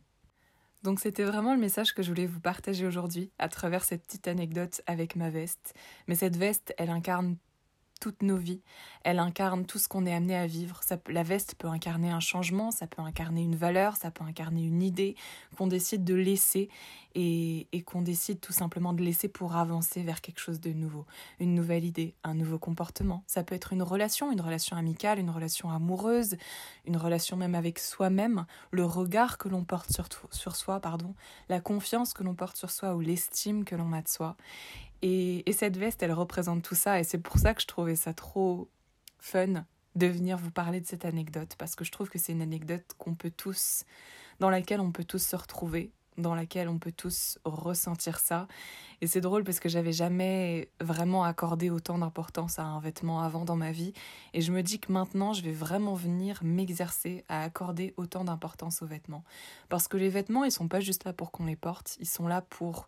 Donc 0.84 1.00
c'était 1.00 1.24
vraiment 1.24 1.54
le 1.54 1.60
message 1.60 1.94
que 1.94 2.04
je 2.04 2.10
voulais 2.10 2.28
vous 2.28 2.40
partager 2.40 2.86
aujourd'hui 2.86 3.32
à 3.40 3.50
travers 3.50 3.84
cette 3.84 4.04
petite 4.04 4.28
anecdote 4.28 4.82
avec 4.86 5.16
ma 5.16 5.32
veste. 5.32 5.74
Mais 6.08 6.14
cette 6.14 6.36
veste, 6.36 6.76
elle 6.78 6.92
incarne 6.92 7.38
toutes 8.06 8.22
nos 8.22 8.38
vies. 8.38 8.62
Elle 9.04 9.18
incarne 9.18 9.66
tout 9.66 9.80
ce 9.80 9.88
qu'on 9.88 10.06
est 10.06 10.14
amené 10.14 10.36
à 10.36 10.46
vivre. 10.46 10.80
la 11.08 11.24
veste 11.24 11.56
peut 11.56 11.68
incarner 11.68 12.12
un 12.12 12.20
changement, 12.20 12.70
ça 12.70 12.86
peut 12.86 13.02
incarner 13.02 13.42
une 13.42 13.56
valeur, 13.56 13.96
ça 13.96 14.12
peut 14.12 14.24
incarner 14.24 14.64
une 14.64 14.84
idée 14.84 15.16
qu'on 15.58 15.66
décide 15.66 16.04
de 16.04 16.14
laisser 16.14 16.70
et, 17.16 17.68
et 17.72 17.82
qu'on 17.82 18.04
décide 18.04 18.40
tout 18.42 18.54
simplement 18.54 18.94
de 18.94 19.02
laisser 19.02 19.28
pour 19.28 19.56
avancer 19.56 20.04
vers 20.04 20.22
quelque 20.22 20.40
chose 20.40 20.60
de 20.60 20.72
nouveau. 20.72 21.08
Une 21.40 21.56
nouvelle 21.56 21.84
idée, 21.84 22.14
un 22.24 22.36
nouveau 22.36 22.60
comportement. 22.60 23.24
Ça 23.26 23.44
peut 23.44 23.56
être 23.56 23.74
une 23.74 23.82
relation, 23.82 24.32
une 24.32 24.42
relation 24.42 24.78
amicale, 24.78 25.18
une 25.18 25.32
relation 25.32 25.72
amoureuse, 25.72 26.38
une 26.86 26.98
relation 26.98 27.38
même 27.38 27.56
avec 27.56 27.80
soi-même, 27.80 28.46
le 28.70 28.86
regard 28.86 29.40
que 29.40 29.50
l'on 29.50 29.64
porte 29.64 29.92
sur, 29.92 30.08
sur 30.30 30.56
soi, 30.56 30.80
pardon, 30.80 31.16
la 31.50 31.60
confiance 31.60 32.14
que 32.14 32.22
l'on 32.22 32.36
porte 32.36 32.56
sur 32.56 32.70
soi 32.70 32.94
ou 32.94 33.00
l'estime 33.00 33.66
que 33.66 33.74
l'on 33.76 33.94
a 33.94 34.04
de 34.04 34.08
soi. 34.08 34.36
Et, 35.08 35.44
cette 35.54 35.78
veste, 35.78 36.02
elle 36.02 36.14
représente 36.14 36.64
tout 36.64 36.74
ça. 36.74 37.00
Et 37.00 37.04
c'est 37.04 37.20
pour 37.20 37.38
ça 37.38 37.54
que 37.54 37.62
je 37.62 37.68
trouvais 37.68 37.96
ça 37.96 38.16
trop 38.16 38.68
fun 39.20 39.66
de 39.94 40.08
venir 40.08 40.36
vous 40.36 40.50
parler 40.50 40.82
de 40.82 40.88
cette 40.88 41.06
anecdote. 41.06 41.54
Parce 41.60 41.76
que 41.76 41.86
je 41.86 41.92
trouve 41.92 42.10
que 42.10 42.18
c'est 42.18 42.32
une 42.32 42.42
anecdote 42.42 42.84
qu'on 42.98 43.14
peut 43.14 43.30
tous, 43.30 43.84
dans 44.40 44.50
laquelle 44.50 44.80
on 44.80 44.92
peut 44.92 45.04
tous 45.04 45.22
se 45.22 45.36
retrouver, 45.36 45.92
dans 46.18 46.34
laquelle 46.34 46.68
on 46.70 46.80
peut 46.80 46.92
tous 46.92 47.38
ressentir 47.46 48.18
ça. 48.18 48.48
Et 49.00 49.06
c'est 49.06 49.22
drôle 49.22 49.44
parce 49.44 49.60
que 49.60 49.70
j'avais 49.70 49.92
jamais 49.92 50.72
vraiment 50.82 51.24
accordé 51.24 51.70
autant 51.70 52.00
d'importance 52.00 52.58
à 52.58 52.64
un 52.64 52.80
vêtement 52.80 53.22
avant 53.22 53.46
dans 53.46 53.56
ma 53.56 53.72
vie. 53.72 53.94
Et 54.34 54.42
je 54.42 54.52
me 54.52 54.64
dis 54.64 54.80
que 54.80 54.92
maintenant, 54.92 55.34
je 55.34 55.44
vais 55.44 55.52
vraiment 55.52 55.94
venir 55.94 56.40
m'exercer 56.44 57.24
à 57.30 57.44
accorder 57.44 57.94
autant 57.98 58.24
d'importance 58.24 58.82
aux 58.82 58.88
vêtements. 58.88 59.24
Parce 59.70 59.88
que 59.88 59.98
les 59.98 60.10
vêtements, 60.10 60.46
ils 60.46 60.52
sont 60.52 60.68
pas 60.68 60.80
juste 60.80 61.04
là 61.04 61.14
pour 61.14 61.32
qu'on 61.32 61.46
les 61.46 61.56
porte, 61.56 61.96
ils 62.00 62.08
sont 62.08 62.28
là 62.28 62.42
pour 62.42 62.88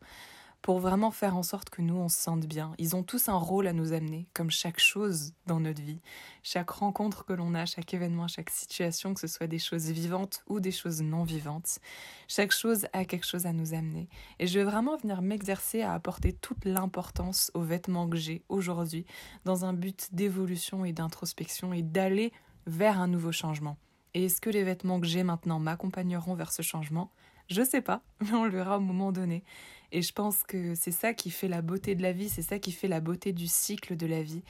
pour 0.62 0.80
vraiment 0.80 1.12
faire 1.12 1.38
en 1.38 1.44
sorte 1.44 1.70
que 1.70 1.82
nous, 1.82 1.96
on 1.96 2.10
se 2.10 2.18
sente 2.18 2.46
bien. 2.46 2.74
Ils 2.78 2.96
ont 2.96 3.04
tous 3.04 3.30
un 3.30 3.38
rôle 3.38 3.68
à 3.68 3.74
nous 3.74 3.94
amener, 3.94 4.28
comme 4.34 4.52
chaque 4.52 4.80
chose 4.80 5.34
dans 5.46 5.60
notre 5.60 5.82
vie. 5.82 6.02
Chaque 6.44 6.70
rencontre 6.70 7.26
que 7.26 7.34
l'on 7.34 7.54
a, 7.54 7.66
chaque 7.66 7.94
événement, 7.94 8.28
chaque 8.28 8.50
situation, 8.50 9.14
que 9.14 9.20
ce 9.20 9.28
soit 9.28 9.48
des 9.48 9.60
choses 9.60 9.90
vivantes 9.90 10.44
ou 10.48 10.60
des 10.60 10.72
choses 10.72 11.02
non 11.02 11.24
vivantes, 11.24 11.80
chaque 12.28 12.52
chose 12.52 12.88
a 12.94 13.06
quelque 13.06 13.26
chose 13.26 13.46
à 13.46 13.54
nous 13.54 13.74
amener. 13.74 14.10
Et 14.40 14.48
je 14.48 14.60
vais 14.60 14.66
vraiment 14.66 14.98
venir 14.98 15.22
m'exercer 15.22 15.82
à 15.82 15.94
apporter 15.94 16.34
toute 16.34 16.66
l'importance 16.66 17.52
aux 17.54 17.62
vêtements 17.62 18.10
que 18.10 18.18
j'ai 18.18 18.44
aujourd'hui, 18.50 19.06
dans 19.46 19.66
un 19.66 19.74
but 19.74 20.10
d'évolution 20.14 20.86
et 20.86 20.94
d'introspection 20.94 21.72
et 21.74 21.82
d'aller 21.82 22.34
vers 22.66 23.00
un 23.00 23.08
nouveau 23.08 23.32
changement. 23.32 23.78
Et 24.14 24.26
est-ce 24.26 24.42
que 24.42 24.50
les 24.50 24.64
vêtements 24.64 25.00
que 25.00 25.08
j'ai 25.08 25.24
maintenant 25.24 25.60
m'accompagneront 25.60 26.34
vers 26.34 26.52
ce 26.52 26.62
changement? 26.62 27.12
Je 27.50 27.64
sais 27.64 27.82
pas, 27.82 28.02
mais 28.20 28.34
on 28.34 28.46
le 28.46 28.52
verra 28.52 28.78
au 28.78 28.82
moment 28.82 29.12
donné. 29.12 29.44
Et 29.92 30.02
je 30.02 30.14
pense 30.14 30.44
que 30.44 30.76
c'est 30.76 30.92
ça 30.92 31.14
qui 31.14 31.32
fait 31.32 31.48
la 31.48 31.62
beauté 31.62 31.96
de 31.96 32.02
la 32.02 32.12
vie, 32.12 32.30
c'est 32.30 32.42
ça 32.42 32.60
qui 32.60 32.72
fait 32.72 32.88
la 32.88 33.00
beauté 33.00 33.34
du 33.34 33.48
cycle 33.48 33.96
de 33.96 34.06
la 34.06 34.22
vie. 34.22 34.44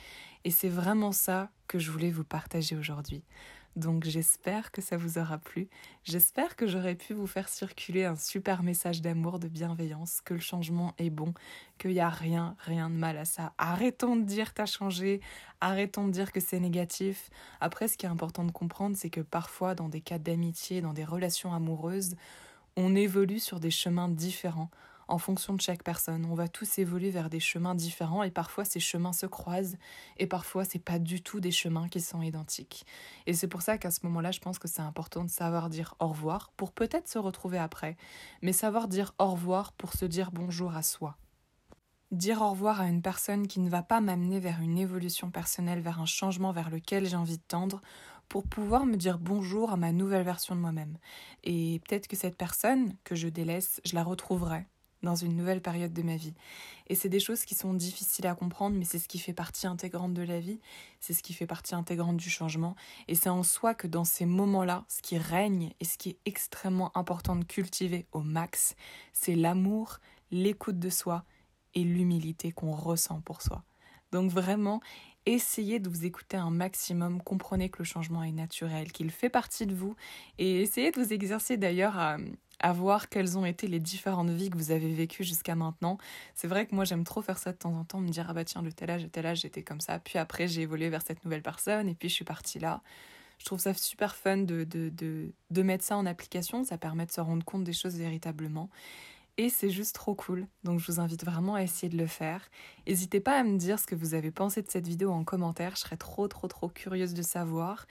Et 0.44 0.52
c'est 0.52 0.70
vraiment 0.70 1.12
ça 1.12 1.50
que 1.68 1.80
je 1.80 1.92
voulais 1.92 2.12
vous 2.12 2.24
partager 2.24 2.76
aujourd'hui. 2.76 3.24
Donc 3.78 4.06
j'espère 4.06 4.72
que 4.72 4.82
ça 4.82 4.98
vous 4.98 5.20
aura 5.20 5.38
plu. 5.38 5.68
J'espère 6.04 6.56
que 6.56 6.66
j'aurai 6.66 6.96
pu 6.96 7.14
vous 7.14 7.28
faire 7.28 7.48
circuler 7.48 8.06
un 8.06 8.16
super 8.16 8.64
message 8.64 9.04
d'amour, 9.04 9.38
de 9.38 9.48
bienveillance, 9.48 10.20
que 10.22 10.34
le 10.34 10.40
changement 10.40 10.96
est 10.98 11.12
bon, 11.12 11.36
qu'il 11.78 11.92
n'y 11.92 12.00
a 12.00 12.10
rien, 12.10 12.56
rien 12.58 12.90
de 12.90 12.96
mal 12.96 13.20
à 13.20 13.26
ça. 13.26 13.54
Arrêtons 13.60 14.16
de 14.16 14.24
dire 14.24 14.56
t'as 14.56 14.66
changé, 14.66 15.22
arrêtons 15.62 16.08
de 16.08 16.12
dire 16.12 16.32
que 16.32 16.40
c'est 16.40 16.60
négatif. 16.60 17.30
Après, 17.62 17.88
ce 17.88 17.98
qui 17.98 18.08
est 18.08 18.10
important 18.10 18.46
de 18.46 18.52
comprendre, 18.52 18.98
c'est 18.98 19.12
que 19.12 19.22
parfois, 19.22 19.76
dans 19.76 19.90
des 19.90 20.02
cas 20.02 20.18
d'amitié, 20.18 20.82
dans 20.82 20.94
des 20.94 21.06
relations 21.06 21.54
amoureuses, 21.54 22.16
on 22.78 22.96
évolue 22.96 23.40
sur 23.40 23.60
des 23.60 23.72
chemins 23.72 24.10
différents 24.10 24.72
en 25.08 25.18
fonction 25.18 25.54
de 25.54 25.62
chaque 25.62 25.84
personne. 25.84 26.26
On 26.26 26.36
va 26.36 26.48
tous 26.48 26.80
évoluer 26.80 27.10
vers 27.10 27.30
des 27.30 27.40
chemins 27.40 27.76
différents 27.76 28.24
et 28.24 28.32
parfois 28.32 28.66
ces 28.66 28.80
chemins 28.80 29.14
se 29.14 29.26
croisent 29.26 29.78
et 30.18 30.28
parfois 30.28 30.66
c'est 30.66 30.80
pas 30.80 31.00
du 31.00 31.22
tout 31.22 31.40
des 31.40 31.52
chemins 31.52 31.88
qui 31.88 32.02
sont 32.02 32.22
identiques. 32.22 32.86
Et 33.26 33.34
c'est 33.34 33.48
pour 33.48 33.62
ça 33.62 33.78
qu'à 33.78 33.92
ce 33.92 34.00
moment-là, 34.04 34.32
je 34.32 34.40
pense 34.40 34.60
que 34.60 34.68
c'est 34.68 34.82
important 34.82 35.24
de 35.24 35.30
savoir 35.30 35.70
dire 35.70 35.96
au 36.00 36.08
revoir 36.08 36.52
pour 36.58 36.72
peut-être 36.72 37.08
se 37.08 37.20
retrouver 37.20 37.58
après, 37.58 37.98
mais 38.42 38.54
savoir 38.54 38.88
dire 38.88 39.14
au 39.20 39.28
revoir 39.32 39.74
pour 39.74 39.94
se 39.94 40.06
dire 40.06 40.32
bonjour 40.32 40.76
à 40.76 40.84
soi. 40.84 41.18
Dire 42.12 42.42
au 42.42 42.52
revoir 42.52 42.80
à 42.80 42.88
une 42.88 43.02
personne 43.02 43.48
qui 43.48 43.60
ne 43.60 43.70
va 43.70 43.84
pas 43.84 44.00
m'amener 44.00 44.40
vers 44.40 44.62
une 44.62 44.78
évolution 44.78 45.30
personnelle, 45.30 45.82
vers 45.82 46.00
un 46.00 46.06
changement 46.06 46.54
vers 46.54 46.70
lequel 46.70 47.06
j'ai 47.06 47.18
envie 47.18 47.38
de 47.38 47.44
tendre, 47.48 47.82
pour 48.30 48.48
pouvoir 48.48 48.86
me 48.86 48.96
dire 48.96 49.20
bonjour 49.20 49.72
à 49.72 49.78
ma 49.78 49.92
nouvelle 49.92 50.24
version 50.24 50.56
de 50.56 50.62
moi-même. 50.62 50.98
Et 51.44 51.82
peut-être 51.88 52.08
que 52.08 52.16
cette 52.16 52.38
personne 52.38 52.94
que 53.04 53.16
je 53.16 53.28
délaisse, 53.28 53.82
je 53.86 53.96
la 53.96 54.04
retrouverai 54.04 54.68
dans 55.04 55.16
une 55.16 55.36
nouvelle 55.36 55.62
période 55.62 55.94
de 55.94 56.02
ma 56.02 56.16
vie. 56.16 56.34
Et 56.88 56.96
c'est 56.96 57.10
des 57.10 57.20
choses 57.20 57.46
qui 57.46 57.56
sont 57.56 57.74
difficiles 57.74 58.28
à 58.28 58.36
comprendre, 58.36 58.76
mais 58.78 58.86
c'est 58.86 59.00
ce 59.00 59.08
qui 59.08 59.20
fait 59.20 59.34
partie 59.34 59.68
intégrante 59.68 60.14
de 60.14 60.24
la 60.24 60.40
vie, 60.40 60.60
c'est 61.00 61.14
ce 61.14 61.24
qui 61.24 61.34
fait 61.34 61.48
partie 61.48 61.76
intégrante 61.76 62.18
du 62.18 62.30
changement. 62.30 62.76
Et 63.08 63.16
c'est 63.16 63.30
en 63.30 63.44
soi 63.44 63.74
que 63.74 63.88
dans 63.88 64.06
ces 64.06 64.26
moments-là, 64.26 64.86
ce 64.88 65.02
qui 65.02 65.18
règne 65.18 65.74
et 65.80 65.86
ce 65.86 65.98
qui 65.98 66.10
est 66.10 66.20
extrêmement 66.26 66.96
important 66.98 67.36
de 67.36 67.44
cultiver 67.44 68.08
au 68.12 68.22
max, 68.22 68.76
c'est 69.14 69.36
l'amour, 69.36 70.00
l'écoute 70.32 70.80
de 70.80 70.90
soi 70.90 71.24
et 71.74 71.84
l'humilité 71.84 72.52
qu'on 72.52 72.72
ressent 72.72 73.22
pour 73.22 73.42
soi. 73.42 73.64
Donc 74.12 74.32
vraiment, 74.32 74.82
essayez 75.28 75.80
de 75.80 75.90
vous 75.90 76.06
écouter 76.06 76.38
un 76.38 76.50
maximum, 76.50 77.22
comprenez 77.22 77.70
que 77.70 77.80
le 77.80 77.84
changement 77.84 78.24
est 78.24 78.32
naturel, 78.32 78.92
qu'il 78.92 79.12
fait 79.12 79.30
partie 79.30 79.66
de 79.66 79.76
vous, 79.76 79.96
et 80.38 80.62
essayez 80.62 80.92
de 80.92 81.00
vous 81.00 81.14
exercer 81.14 81.58
d'ailleurs 81.58 81.98
à, 81.98 82.18
voir 82.74 83.10
quelles 83.10 83.38
ont 83.38 83.46
été 83.46 83.68
les 83.68 83.80
différentes 83.80 84.30
vies 84.30 84.50
que 84.50 84.58
vous 84.58 84.72
avez 84.72 84.92
vécues 84.92 85.24
jusqu'à 85.24 85.56
maintenant. 85.56 85.98
C'est 86.34 86.48
vrai 86.48 86.66
que 86.66 86.74
moi 86.74 86.86
j'aime 86.86 87.04
trop 87.04 87.22
faire 87.22 87.38
ça 87.38 87.52
de 87.52 87.58
temps 87.58 87.74
en 87.74 87.84
temps, 87.84 88.00
me 88.00 88.10
dire 88.10 88.26
ah 88.30 88.34
bah 88.34 88.46
tiens 88.46 88.64
de 88.64 88.72
tel 88.72 88.90
âge 88.90 89.04
à 89.04 89.10
tel 89.10 89.26
âge 89.26 89.42
j'étais 89.42 89.62
comme 89.62 89.82
ça, 89.82 90.00
puis 90.00 90.18
après 90.18 90.48
j'ai 90.48 90.62
évolué 90.62 90.90
vers 90.90 91.02
cette 91.04 91.24
nouvelle 91.24 91.44
personne 91.44 91.88
et 91.88 91.94
puis 91.94 92.10
je 92.10 92.16
suis 92.16 92.26
partie 92.26 92.60
là. 92.60 92.82
Je 93.38 93.46
trouve 93.46 93.60
ça 93.60 93.76
super 93.76 94.16
fun 94.16 94.38
de, 94.38 94.64
de, 94.64 94.90
de, 94.90 95.32
de 95.52 95.62
mettre 95.62 95.84
ça 95.84 95.98
en 95.98 96.08
application, 96.08 96.64
ça 96.64 96.80
permet 96.80 97.06
de 97.06 97.12
se 97.12 97.22
rendre 97.22 97.46
compte 97.46 97.64
des 97.64 97.74
choses 97.74 97.96
véritablement. 97.96 98.70
Et 99.40 99.50
c'est 99.50 99.70
juste 99.70 99.94
trop 99.94 100.16
cool, 100.16 100.48
donc 100.64 100.80
je 100.80 100.92
vous 100.92 101.00
invite 101.00 101.24
vraiment 101.24 101.54
à 101.54 101.62
essayer 101.62 101.90
de 101.90 101.98
le 101.98 102.08
faire. 102.08 102.50
N'hésitez 102.88 103.20
pas 103.20 103.38
à 103.40 103.44
me 103.44 103.58
dire 103.58 103.78
ce 103.78 103.86
que 103.86 103.94
vous 103.94 104.16
avez 104.16 104.32
pensé 104.32 104.64
de 104.64 104.70
cette 104.70 104.88
vidéo 104.88 105.12
en 105.12 105.24
commentaire, 105.24 105.76
je 105.76 105.82
serais 105.82 105.98
trop 105.98 106.28
trop 106.28 106.48
trop 106.48 106.70
curieuse 106.70 107.14
de 107.14 107.22
savoir. 107.22 107.86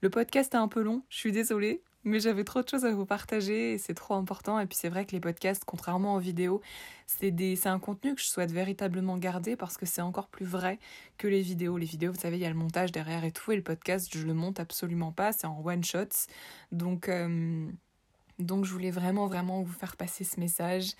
Le 0.00 0.10
podcast 0.10 0.54
est 0.54 0.58
un 0.58 0.66
peu 0.66 0.82
long, 0.82 1.02
je 1.08 1.18
suis 1.18 1.30
désolée, 1.30 1.82
mais 2.04 2.20
j'avais 2.20 2.44
trop 2.44 2.62
de 2.62 2.68
choses 2.68 2.84
à 2.84 2.92
vous 2.92 3.06
partager 3.06 3.74
et 3.74 3.78
c'est 3.78 3.94
trop 3.94 4.14
important. 4.14 4.58
Et 4.58 4.66
puis 4.66 4.76
c'est 4.76 4.88
vrai 4.88 5.04
que 5.04 5.12
les 5.12 5.20
podcasts, 5.20 5.64
contrairement 5.64 6.14
aux 6.14 6.20
vidéos, 6.20 6.60
c'est 7.06 7.66
un 7.66 7.78
contenu 7.78 8.14
que 8.14 8.20
je 8.20 8.26
souhaite 8.26 8.50
véritablement 8.50 9.18
garder 9.18 9.56
parce 9.56 9.76
que 9.76 9.86
c'est 9.86 10.00
encore 10.00 10.28
plus 10.28 10.46
vrai 10.46 10.78
que 11.16 11.28
les 11.28 11.42
vidéos. 11.42 11.76
Les 11.76 11.86
vidéos, 11.86 12.12
vous 12.12 12.20
savez, 12.20 12.36
il 12.38 12.42
y 12.42 12.46
a 12.46 12.50
le 12.50 12.54
montage 12.54 12.92
derrière 12.92 13.24
et 13.24 13.32
tout, 13.32 13.52
et 13.52 13.56
le 13.56 13.62
podcast, 13.62 14.08
je 14.12 14.26
le 14.26 14.34
monte 14.34 14.60
absolument 14.60 15.12
pas, 15.12 15.32
c'est 15.32 15.46
en 15.46 15.60
one 15.64 15.84
shots. 15.84 16.26
Donc, 16.72 17.08
euh, 17.08 17.70
donc 18.38 18.64
je 18.64 18.72
voulais 18.72 18.90
vraiment, 18.90 19.26
vraiment 19.26 19.62
vous 19.62 19.72
faire 19.72 19.96
passer 19.96 20.24
ce 20.24 20.38
message. 20.38 20.94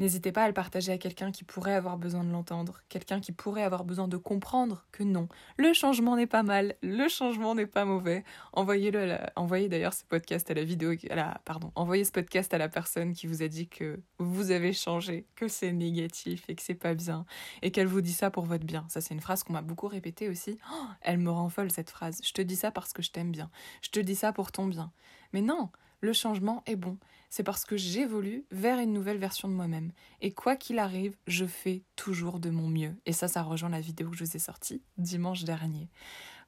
N'hésitez 0.00 0.32
pas 0.32 0.44
à 0.44 0.48
le 0.48 0.54
partager 0.54 0.92
à 0.92 0.96
quelqu'un 0.96 1.30
qui 1.30 1.44
pourrait 1.44 1.74
avoir 1.74 1.98
besoin 1.98 2.24
de 2.24 2.30
l'entendre, 2.30 2.80
quelqu'un 2.88 3.20
qui 3.20 3.32
pourrait 3.32 3.64
avoir 3.64 3.84
besoin 3.84 4.08
de 4.08 4.16
comprendre 4.16 4.86
que 4.92 5.02
non, 5.02 5.28
le 5.58 5.74
changement 5.74 6.16
n'est 6.16 6.26
pas 6.26 6.42
mal, 6.42 6.74
le 6.82 7.06
changement 7.08 7.54
n'est 7.54 7.66
pas 7.66 7.84
mauvais. 7.84 8.24
Envoyez-le, 8.54 9.18
envoyez 9.36 9.68
d'ailleurs 9.68 9.92
ce 9.92 10.04
podcast 10.04 10.50
à 10.50 10.54
la 10.54 10.64
vidéo, 10.64 10.94
à 11.10 11.14
la, 11.14 11.40
pardon, 11.44 11.70
envoyez 11.74 12.04
ce 12.04 12.12
podcast 12.12 12.54
à 12.54 12.58
la 12.58 12.70
personne 12.70 13.12
qui 13.12 13.26
vous 13.26 13.42
a 13.42 13.48
dit 13.48 13.68
que 13.68 14.00
vous 14.16 14.52
avez 14.52 14.72
changé, 14.72 15.26
que 15.36 15.48
c'est 15.48 15.72
négatif 15.72 16.48
et 16.48 16.54
que 16.54 16.62
c'est 16.62 16.72
pas 16.74 16.94
bien, 16.94 17.26
et 17.60 17.70
qu'elle 17.70 17.86
vous 17.86 18.00
dit 18.00 18.14
ça 18.14 18.30
pour 18.30 18.46
votre 18.46 18.64
bien. 18.64 18.86
Ça, 18.88 19.02
c'est 19.02 19.12
une 19.12 19.20
phrase 19.20 19.42
qu'on 19.42 19.52
m'a 19.52 19.60
beaucoup 19.60 19.88
répétée 19.88 20.30
aussi. 20.30 20.56
Oh, 20.72 20.86
elle 21.02 21.18
me 21.18 21.30
rend 21.30 21.50
folle 21.50 21.70
cette 21.70 21.90
phrase. 21.90 22.22
Je 22.24 22.32
te 22.32 22.40
dis 22.40 22.56
ça 22.56 22.70
parce 22.70 22.94
que 22.94 23.02
je 23.02 23.10
t'aime 23.10 23.32
bien. 23.32 23.50
Je 23.82 23.90
te 23.90 24.00
dis 24.00 24.16
ça 24.16 24.32
pour 24.32 24.50
ton 24.50 24.66
bien. 24.66 24.92
Mais 25.34 25.42
non, 25.42 25.68
le 26.00 26.12
changement 26.12 26.62
est 26.66 26.76
bon. 26.76 26.98
C'est 27.28 27.44
parce 27.44 27.64
que 27.64 27.76
j'évolue 27.76 28.44
vers 28.50 28.78
une 28.78 28.92
nouvelle 28.92 29.18
version 29.18 29.48
de 29.48 29.54
moi-même. 29.54 29.92
Et 30.20 30.32
quoi 30.32 30.56
qu'il 30.56 30.78
arrive, 30.78 31.16
je 31.26 31.44
fais 31.44 31.84
toujours 31.94 32.40
de 32.40 32.50
mon 32.50 32.68
mieux. 32.68 32.96
Et 33.06 33.12
ça, 33.12 33.28
ça 33.28 33.42
rejoint 33.42 33.68
la 33.68 33.80
vidéo 33.80 34.10
que 34.10 34.16
je 34.16 34.24
vous 34.24 34.36
ai 34.36 34.40
sortie 34.40 34.82
dimanche 34.98 35.44
dernier. 35.44 35.88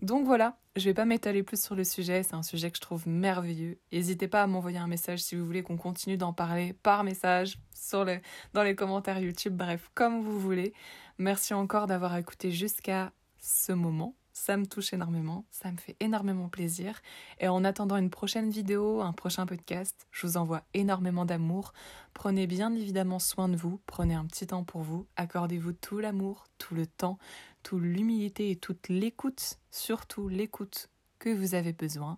Donc 0.01 0.27
voilà, 0.27 0.59
je 0.75 0.87
vais 0.87 0.95
pas 0.95 1.05
m'étaler 1.05 1.45
plus 1.45 1.62
sur 1.62 1.77
le 1.77 1.85
sujet, 1.85 2.25
c'est 2.25 2.35
un 2.35 2.43
sujet 2.43 2.73
que 2.73 2.77
je 2.77 2.81
trouve 2.81 3.07
merveilleux. 3.07 3.79
N'hésitez 3.93 4.27
pas 4.27 4.43
à 4.43 4.49
m'envoyer 4.49 4.79
un 4.79 4.88
message 4.88 5.21
si 5.21 5.37
vous 5.37 5.47
voulez 5.47 5.62
qu'on 5.62 5.77
continue 5.77 6.17
d'en 6.17 6.33
parler 6.33 6.73
par 6.73 7.05
message, 7.05 7.59
dans 7.93 8.62
les 8.65 8.75
commentaires 8.75 9.21
YouTube, 9.21 9.57
bref, 9.57 9.91
comme 9.95 10.23
vous 10.23 10.41
voulez. 10.41 10.73
Merci 11.19 11.55
encore 11.55 11.87
d'avoir 11.87 12.17
écouté 12.17 12.51
jusqu'à 12.51 13.12
ce 13.38 13.73
moment. 13.73 14.17
Ça 14.33 14.57
me 14.57 14.66
touche 14.66 14.92
énormément, 14.92 15.45
ça 15.51 15.71
me 15.71 15.77
fait 15.77 15.97
énormément 16.01 16.49
plaisir. 16.49 17.01
Et 17.38 17.49
en 17.49 17.64
attendant 17.64 17.97
une 17.97 18.11
prochaine 18.11 18.51
vidéo, 18.51 19.03
un 19.03 19.12
prochain 19.12 19.45
podcast, 19.45 20.07
je 20.11 20.27
vous 20.27 20.37
envoie 20.37 20.62
énormément 20.73 21.25
d'amour. 21.27 21.73
Prenez 22.14 22.47
bien 22.47 22.75
évidemment 22.75 23.18
soin 23.18 23.49
de 23.49 23.57
vous, 23.57 23.81
prenez 23.87 24.14
un 24.14 24.25
petit 24.25 24.47
temps 24.47 24.64
pour 24.64 24.83
vous, 24.83 25.07
accordez-vous 25.16 25.75
tout 25.75 25.99
l'amour, 25.99 26.45
tout 26.57 26.75
le 26.75 26.87
temps, 26.87 27.18
toute 27.62 27.83
l'humilité 27.83 28.51
et 28.51 28.57
toute 28.57 28.88
l'écoute, 28.88 29.59
surtout 29.71 30.29
l'écoute 30.29 30.88
que 31.18 31.31
vous 31.31 31.55
avez 31.55 31.73
besoin. 31.73 32.16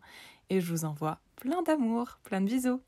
Et 0.50 0.60
je 0.60 0.70
vous 0.70 0.84
envoie 0.84 1.20
plein 1.36 1.62
d'amour, 1.62 2.20
plein 2.22 2.40
de 2.40 2.46
bisous. 2.46 2.80